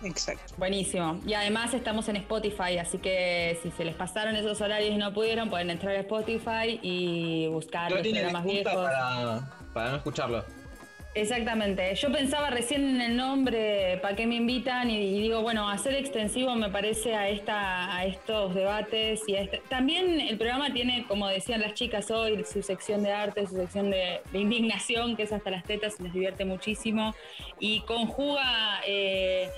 [0.04, 0.54] Exacto.
[0.58, 1.20] Buenísimo.
[1.26, 5.14] Y además estamos en Spotify, así que si se les pasaron esos horarios y no
[5.14, 8.74] pudieron, pueden entrar a Spotify y buscar los programas viejos.
[8.74, 10.44] Para, para no escucharlo.
[11.18, 11.96] Exactamente.
[11.96, 14.92] Yo pensaba recién en el nombre, ¿para qué me invitan?
[14.92, 19.64] Y, digo, bueno, hacer extensivo me parece a esta, a estos debates y este.
[19.68, 23.90] también el programa tiene, como decían las chicas hoy, su sección de arte, su sección
[23.90, 27.16] de, indignación, que es hasta las tetas, y les divierte muchísimo
[27.60, 28.82] y conjuga.
[28.86, 29.50] Eh,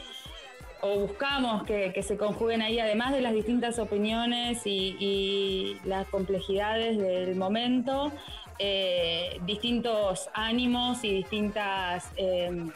[0.81, 7.35] o buscamos que, se conjuguen ahí, además de las distintas opiniones y, las complejidades del
[7.35, 8.11] momento,
[8.59, 12.71] eh, distintos ánimos y distintas em,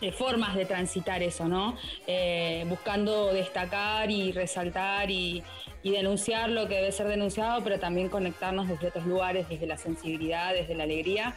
[0.00, 1.76] eh, formas de transitar eso, ¿no?
[2.06, 5.42] Eh, buscando destacar y resaltar y,
[5.82, 9.76] y denunciar lo que debe ser denunciado, pero también conectarnos desde otros lugares, desde la
[9.76, 11.34] sensibilidad, desde la alegría.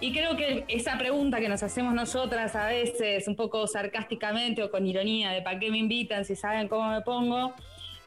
[0.00, 4.70] Y creo que esa pregunta que nos hacemos nosotras a veces, un poco sarcásticamente o
[4.70, 7.52] con ironía, de ¿para qué me invitan si saben cómo me pongo?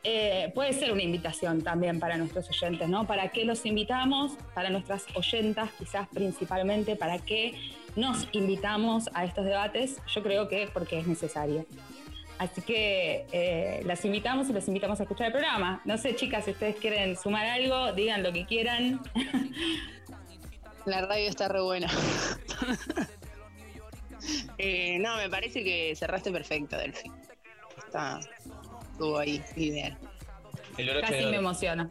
[0.03, 3.05] Eh, puede ser una invitación también para nuestros oyentes, ¿no?
[3.05, 4.31] ¿Para qué los invitamos?
[4.55, 7.53] Para nuestras oyentas, quizás principalmente, ¿para qué
[7.97, 9.97] nos invitamos a estos debates?
[10.07, 11.65] Yo creo que porque es necesario.
[12.39, 15.81] Así que eh, las invitamos y los invitamos a escuchar el programa.
[15.85, 19.01] No sé, chicas, si ustedes quieren sumar algo, digan lo que quieran.
[20.85, 21.87] La radio está re buena.
[24.59, 27.11] Eh, no, me parece que cerraste perfecto, Delphi.
[27.83, 28.19] Está,
[28.91, 29.97] estuvo ahí, ideal.
[31.01, 31.89] Casi me emociona.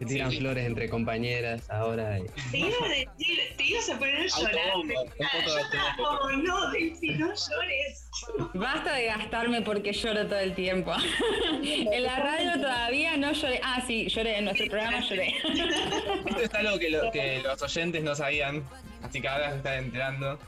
[0.00, 2.18] Se tiran flores entre compañeras ahora.
[2.50, 4.74] Te, iba a decir, te ibas a poner a llorar.
[5.98, 8.08] No, no, Delphi, no llores.
[8.54, 10.92] Basta de gastarme porque lloro todo el tiempo.
[11.62, 13.60] en la radio todavía no lloré.
[13.62, 14.38] Ah, sí, lloré.
[14.38, 15.34] En nuestro programa lloré.
[16.26, 18.64] Esto es algo que, lo- que los oyentes no sabían,
[19.02, 20.38] así que ahora se están enterando.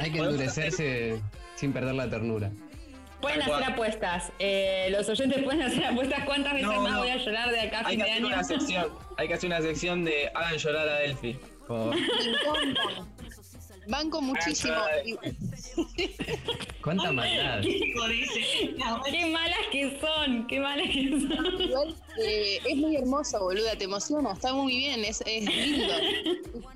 [0.00, 1.20] Hay que endurecerse
[1.54, 2.50] sin perder la ternura.
[3.22, 4.32] Pueden hacer apuestas.
[4.38, 6.24] Eh, los oyentes pueden hacer apuestas.
[6.24, 6.98] ¿Cuántas veces No, más no.
[6.98, 8.34] voy a llorar de acá a Hay fin que de hacer año?
[8.34, 11.38] una sección, hay que hacer una sección de hagan llorar a Delphi.
[11.66, 12.82] Como, Me encanta.
[13.86, 14.74] Banco muchísimo.
[16.82, 17.60] ¿Cuánta maldad?
[17.62, 21.60] Qué malas que son, qué malas que son.
[21.60, 25.94] Igual, eh, es muy hermoso, boluda, te emociona, está muy bien, es, es lindo.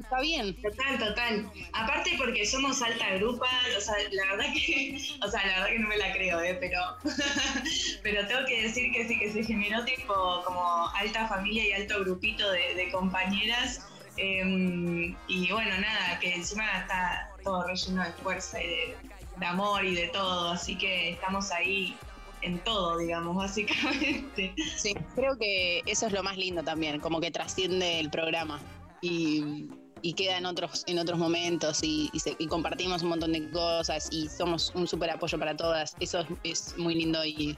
[0.00, 0.54] Está bien.
[0.62, 1.50] Total, total.
[1.72, 5.78] Aparte porque somos alta grupa, o sea, la verdad que, o sea, la verdad que
[5.80, 6.56] no me la creo, ¿eh?
[6.60, 6.80] pero,
[8.02, 12.00] pero tengo que decir que sí, que se generó tipo como alta familia y alto
[12.00, 13.80] grupito de, de compañeras.
[14.16, 18.98] Eh, y bueno, nada, que encima está todo relleno de fuerza y de,
[19.36, 21.98] de amor y de todo, así que estamos ahí
[22.42, 24.54] en todo, digamos, básicamente.
[24.76, 28.60] Sí, creo que eso es lo más lindo también, como que trasciende el programa
[29.00, 29.68] y,
[30.02, 33.48] y queda en otros, en otros momentos y, y se- y compartimos un montón de
[33.50, 35.96] cosas y somos un súper apoyo para todas.
[36.00, 37.56] Eso es, es muy lindo y,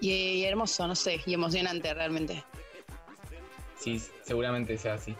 [0.00, 2.44] y, y hermoso, no sé, y emocionante realmente.
[3.78, 5.14] Sí, seguramente sea así.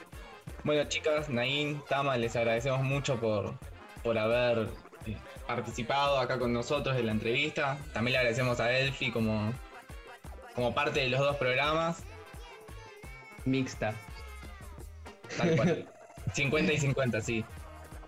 [0.65, 3.55] Bueno, chicas, Nain, Tama, les agradecemos mucho por,
[4.03, 4.67] por haber
[5.07, 5.15] eh,
[5.47, 7.77] participado acá con nosotros en la entrevista.
[7.93, 9.53] También le agradecemos a Delphi como,
[10.55, 12.03] como parte de los dos programas.
[13.45, 13.95] Mixta.
[15.37, 15.87] Tal cual.
[16.33, 17.45] 50 y 50, sí.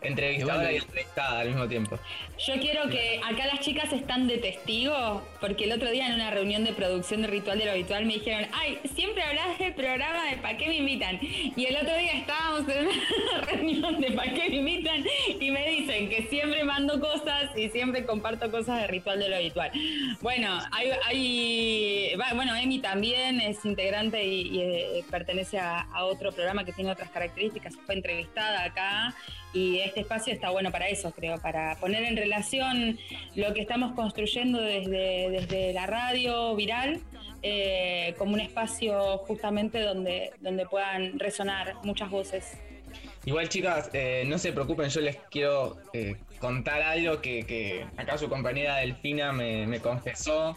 [0.07, 1.99] Entrevistadora y entrevistada al mismo tiempo.
[2.47, 6.31] Yo quiero que acá las chicas están de testigo, porque el otro día en una
[6.31, 10.31] reunión de producción de Ritual de lo Habitual me dijeron, ay, siempre hablas del programa
[10.31, 11.19] de ¿Para qué me invitan?
[11.23, 15.05] Y el otro día estábamos en una reunión de ¿Para qué me invitan?
[15.41, 19.37] Y me dicen que siempre mando cosas y siempre comparto cosas de Ritual de lo
[19.37, 19.71] Habitual.
[20.21, 26.05] Bueno, hay, hay- va, bueno, Emi también es integrante y, y, eh, pertenece a, a
[26.05, 29.15] otro programa que tiene otras características, fue entrevistada acá
[29.57, 32.99] y este espacio está bueno para eso, creo, para poner en relación
[33.35, 37.01] lo que estamos construyendo desde, desde la radio viral
[37.43, 42.59] eh, como un espacio justamente donde, donde puedan resonar muchas voces.
[43.25, 48.19] Igual, chicas, eh, no se preocupen, yo les quiero eh, contar algo que, que acá
[48.19, 50.55] su compañera Delfina me, me confesó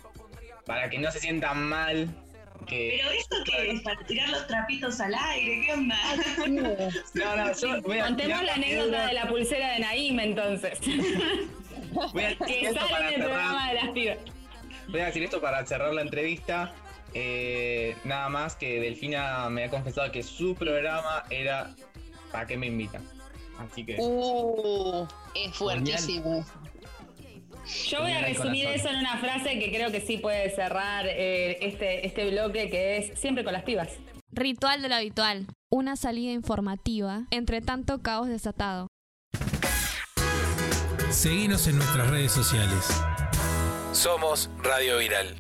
[0.66, 2.10] para que no se sientan mal.
[2.70, 2.98] Que...
[3.00, 5.98] Pero esto que es para tirar los trapitos al aire, ¿qué onda?
[7.14, 10.80] No, no, yo voy a Contemos la anécdota de la pulsera de Naim entonces,
[12.14, 14.18] Voy a decir que esto sale para en el cerrar- programa de las pibas.
[14.90, 16.72] Voy a decir esto para cerrar la entrevista.
[17.16, 21.74] Eh, nada más que Delfina me ha confesado que su programa era
[22.32, 23.04] ¿Para qué me invitan?
[23.58, 26.46] Así que Uh, es fuertísimo.
[27.88, 31.58] Yo voy a resumir eso en una frase que creo que sí puede cerrar eh,
[31.62, 33.90] este, este bloque, que es siempre con las pibas.
[34.32, 35.48] Ritual de lo habitual.
[35.70, 38.88] Una salida informativa entre tanto caos desatado.
[41.10, 42.88] Seguinos en nuestras redes sociales.
[43.92, 45.36] Somos Radio Viral.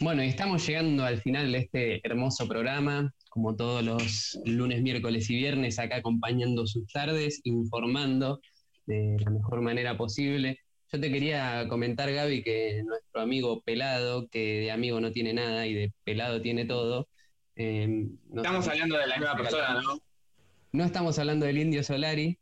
[0.00, 5.30] Bueno, y estamos llegando al final de este hermoso programa, como todos los lunes, miércoles
[5.30, 8.40] y viernes, acá acompañando sus tardes, informando
[8.86, 10.58] de la mejor manera posible.
[10.94, 15.66] Yo te quería comentar, Gaby, que nuestro amigo Pelado, que de amigo no tiene nada
[15.66, 17.08] y de Pelado tiene todo.
[17.56, 17.88] eh,
[18.28, 19.98] nos- estamos hablando de la misma persona, ¿no?
[20.70, 22.38] No estamos hablando del Indio Solari,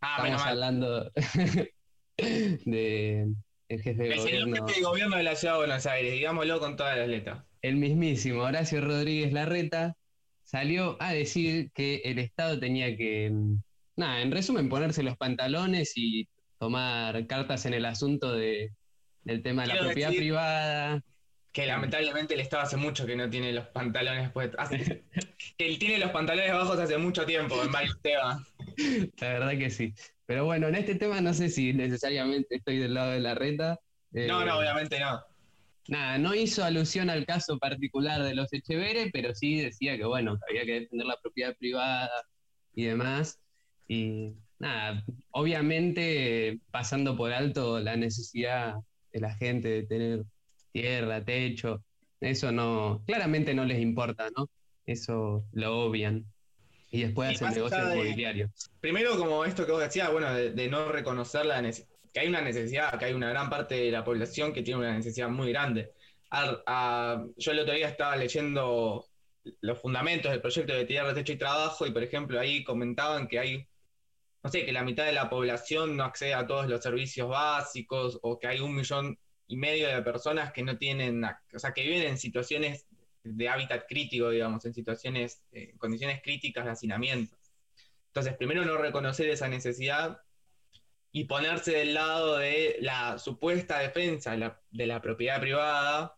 [0.00, 1.10] Ah, estamos hablando
[2.16, 3.26] de
[3.68, 4.66] el jefe de El señor gobierno.
[4.68, 7.44] jefe de gobierno de la ciudad de Buenos Aires, digámoslo con todas las letras.
[7.60, 9.96] El mismísimo Horacio Rodríguez Larreta
[10.44, 13.56] salió a decir que el Estado tenía que, mm,
[13.96, 16.28] nada, en resumen, ponerse los pantalones y
[16.58, 18.72] tomar cartas en el asunto de,
[19.22, 21.02] del tema de la propiedad privada.
[21.52, 24.60] Que lamentablemente el Estado hace mucho que no tiene los pantalones puestos.
[24.60, 25.04] Hace-
[25.58, 28.42] que él tiene los pantalones bajos hace mucho tiempo en varios temas.
[29.18, 29.94] La verdad que sí.
[30.26, 33.78] Pero bueno, en este tema no sé si necesariamente estoy del lado de Larreta.
[34.12, 35.20] Eh, No, no, obviamente no.
[35.88, 40.36] Nada, no hizo alusión al caso particular de los Echeveres, pero sí decía que, bueno,
[40.48, 42.10] había que defender la propiedad privada
[42.74, 43.38] y demás.
[43.86, 48.74] Y nada, obviamente pasando por alto la necesidad
[49.12, 50.22] de la gente de tener
[50.72, 51.82] tierra, techo,
[52.20, 54.48] eso no, claramente no les importa, ¿no?
[54.84, 56.24] Eso lo obvian.
[56.90, 58.50] Y después Sí, hacen más negocio allá de- inmobiliario.
[58.80, 61.60] Primero, como esto que vos decías, bueno, de, de no reconocer la
[62.12, 64.94] que hay una necesidad, que hay una gran parte de la población que tiene una
[64.96, 65.90] necesidad muy grande.
[66.30, 69.04] A- yo el otro día estaba leyendo
[69.60, 73.38] los fundamentos del proyecto de tierra, techo y trabajo, y por ejemplo ahí comentaban que
[73.38, 73.66] hay,
[74.46, 78.20] no sé, que la mitad de la población no accede a todos los servicios básicos
[78.22, 79.18] o que hay un millón
[79.48, 82.86] y medio de personas que no tienen, o sea, que viven en situaciones
[83.24, 87.36] de hábitat crítico, digamos, en situaciones, eh, condiciones críticas de hacinamiento.
[88.06, 90.20] Entonces, primero no reconocer esa necesidad
[91.10, 94.30] y ponerse del lado de la supuesta defensa
[94.70, 96.16] de la, propiedad privada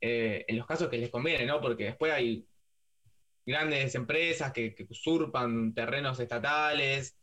[0.00, 1.60] eh, en los casos que les conviene, ¿no?
[1.60, 2.46] Porque después hay
[3.44, 7.16] grandes empresas que, usurpan terrenos estatales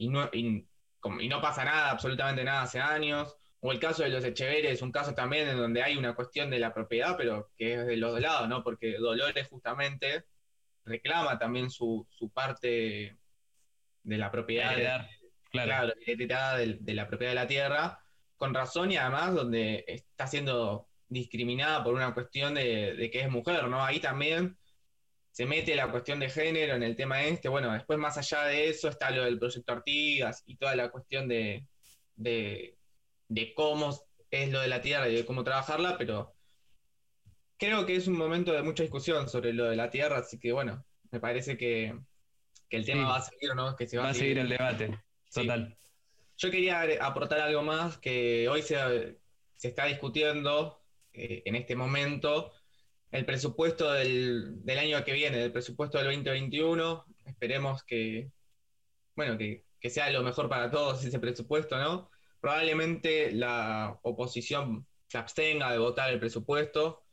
[0.00, 3.36] y no, y no pasa nada, absolutamente nada hace años.
[3.60, 6.48] O el caso de los Echeveres es un caso también en donde hay una cuestión
[6.48, 8.64] de la propiedad, pero que es de los dos lados, ¿no?
[8.64, 10.24] Porque Dolores justamente
[10.86, 13.18] reclama también su, parte
[14.02, 14.74] de la propiedad.
[14.74, 15.04] claro,
[15.50, 15.92] claro
[16.56, 18.00] de, la propiedad de la tierra,
[18.38, 23.30] con razón y además donde está siendo discriminada por una cuestión de, de que es
[23.30, 23.84] mujer, ¿no?
[23.84, 24.56] Ahí también
[25.30, 27.48] se mete la cuestión de género en el tema este.
[27.48, 31.28] Bueno, después más allá de eso está lo del proyecto Artigas y toda la cuestión
[31.28, 31.64] de
[33.30, 33.96] de cómo
[34.30, 36.34] es lo de la Tierra y de cómo trabajarla, pero
[37.56, 40.52] creo que es un momento de mucha discusión sobre lo de la Tierra, así que
[40.52, 41.96] bueno, me parece que,
[42.70, 43.74] el tema va a seguir, ¿no?
[43.76, 44.98] Que se va, a seguir, el debate,
[45.32, 45.76] total.
[46.38, 49.18] Yo quería aportar algo más que hoy se,
[49.62, 50.80] está discutiendo
[51.12, 52.52] eh, en este momento,
[53.10, 57.04] el presupuesto del, del, año que viene, el presupuesto del 2021.
[57.26, 58.30] Esperemos que,
[59.16, 62.10] bueno, que, que sea lo mejor para todos ese presupuesto, ¿no?
[62.40, 67.04] Probablemente la oposición se abstenga de votar el presupuesto,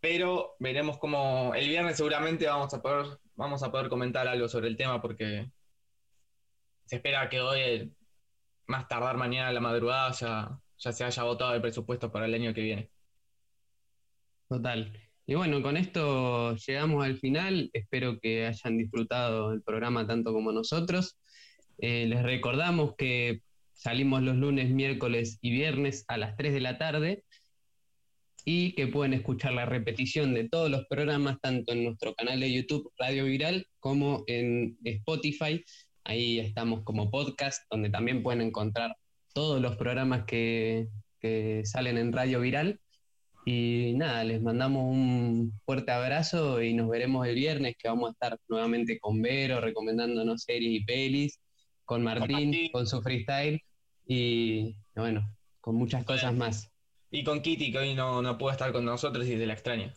[0.00, 4.68] pero veremos cómo el viernes seguramente vamos a poder, vamos a poder comentar algo sobre
[4.68, 5.50] el tema porque
[6.86, 7.94] se espera que hoy,
[8.66, 12.34] más tardar mañana a la madrugada, ya, ya se haya votado el presupuesto para el
[12.34, 12.90] año que viene.
[14.48, 15.03] Total.
[15.26, 17.70] Y bueno, con esto llegamos al final.
[17.72, 21.18] Espero que hayan disfrutado el programa tanto como nosotros.
[21.78, 23.40] Eh, les recordamos que
[23.74, 27.24] Salimos los lunes, miércoles y viernes a las 3 de la tarde
[28.44, 32.52] y que pueden escuchar la repetición de todos los programas tanto en nuestro canal de
[32.52, 35.62] YouTube Radio Viral como en Spotify.
[36.04, 38.96] Ahí estamos como podcast, donde también pueden encontrar
[39.34, 40.86] todos los programas que,
[41.20, 42.80] que salen en Radio Viral.
[43.46, 48.12] Y nada, les mandamos un fuerte abrazo y nos veremos el viernes, que vamos a
[48.12, 51.40] estar nuevamente con Vero, recomendándonos series y pelis,
[51.84, 53.62] con Martín, con su freestyle
[54.06, 55.30] y bueno,
[55.60, 56.70] con muchas cosas más.
[57.10, 59.92] Y con Kitty, que hoy no, no puede estar con nosotros y se la extraña.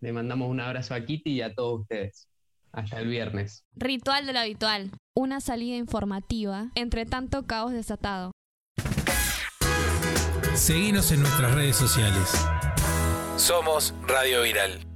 [0.00, 2.28] Le mandamos un abrazo a Kitty y a todos ustedes.
[2.70, 3.64] Hasta el viernes.
[3.74, 4.90] Ritual de lo habitual.
[5.16, 8.30] Una salida informativa entre tanto caos desatado.
[10.54, 12.34] Seguimos en nuestras redes sociales.
[13.38, 14.87] Somos Radio Viral.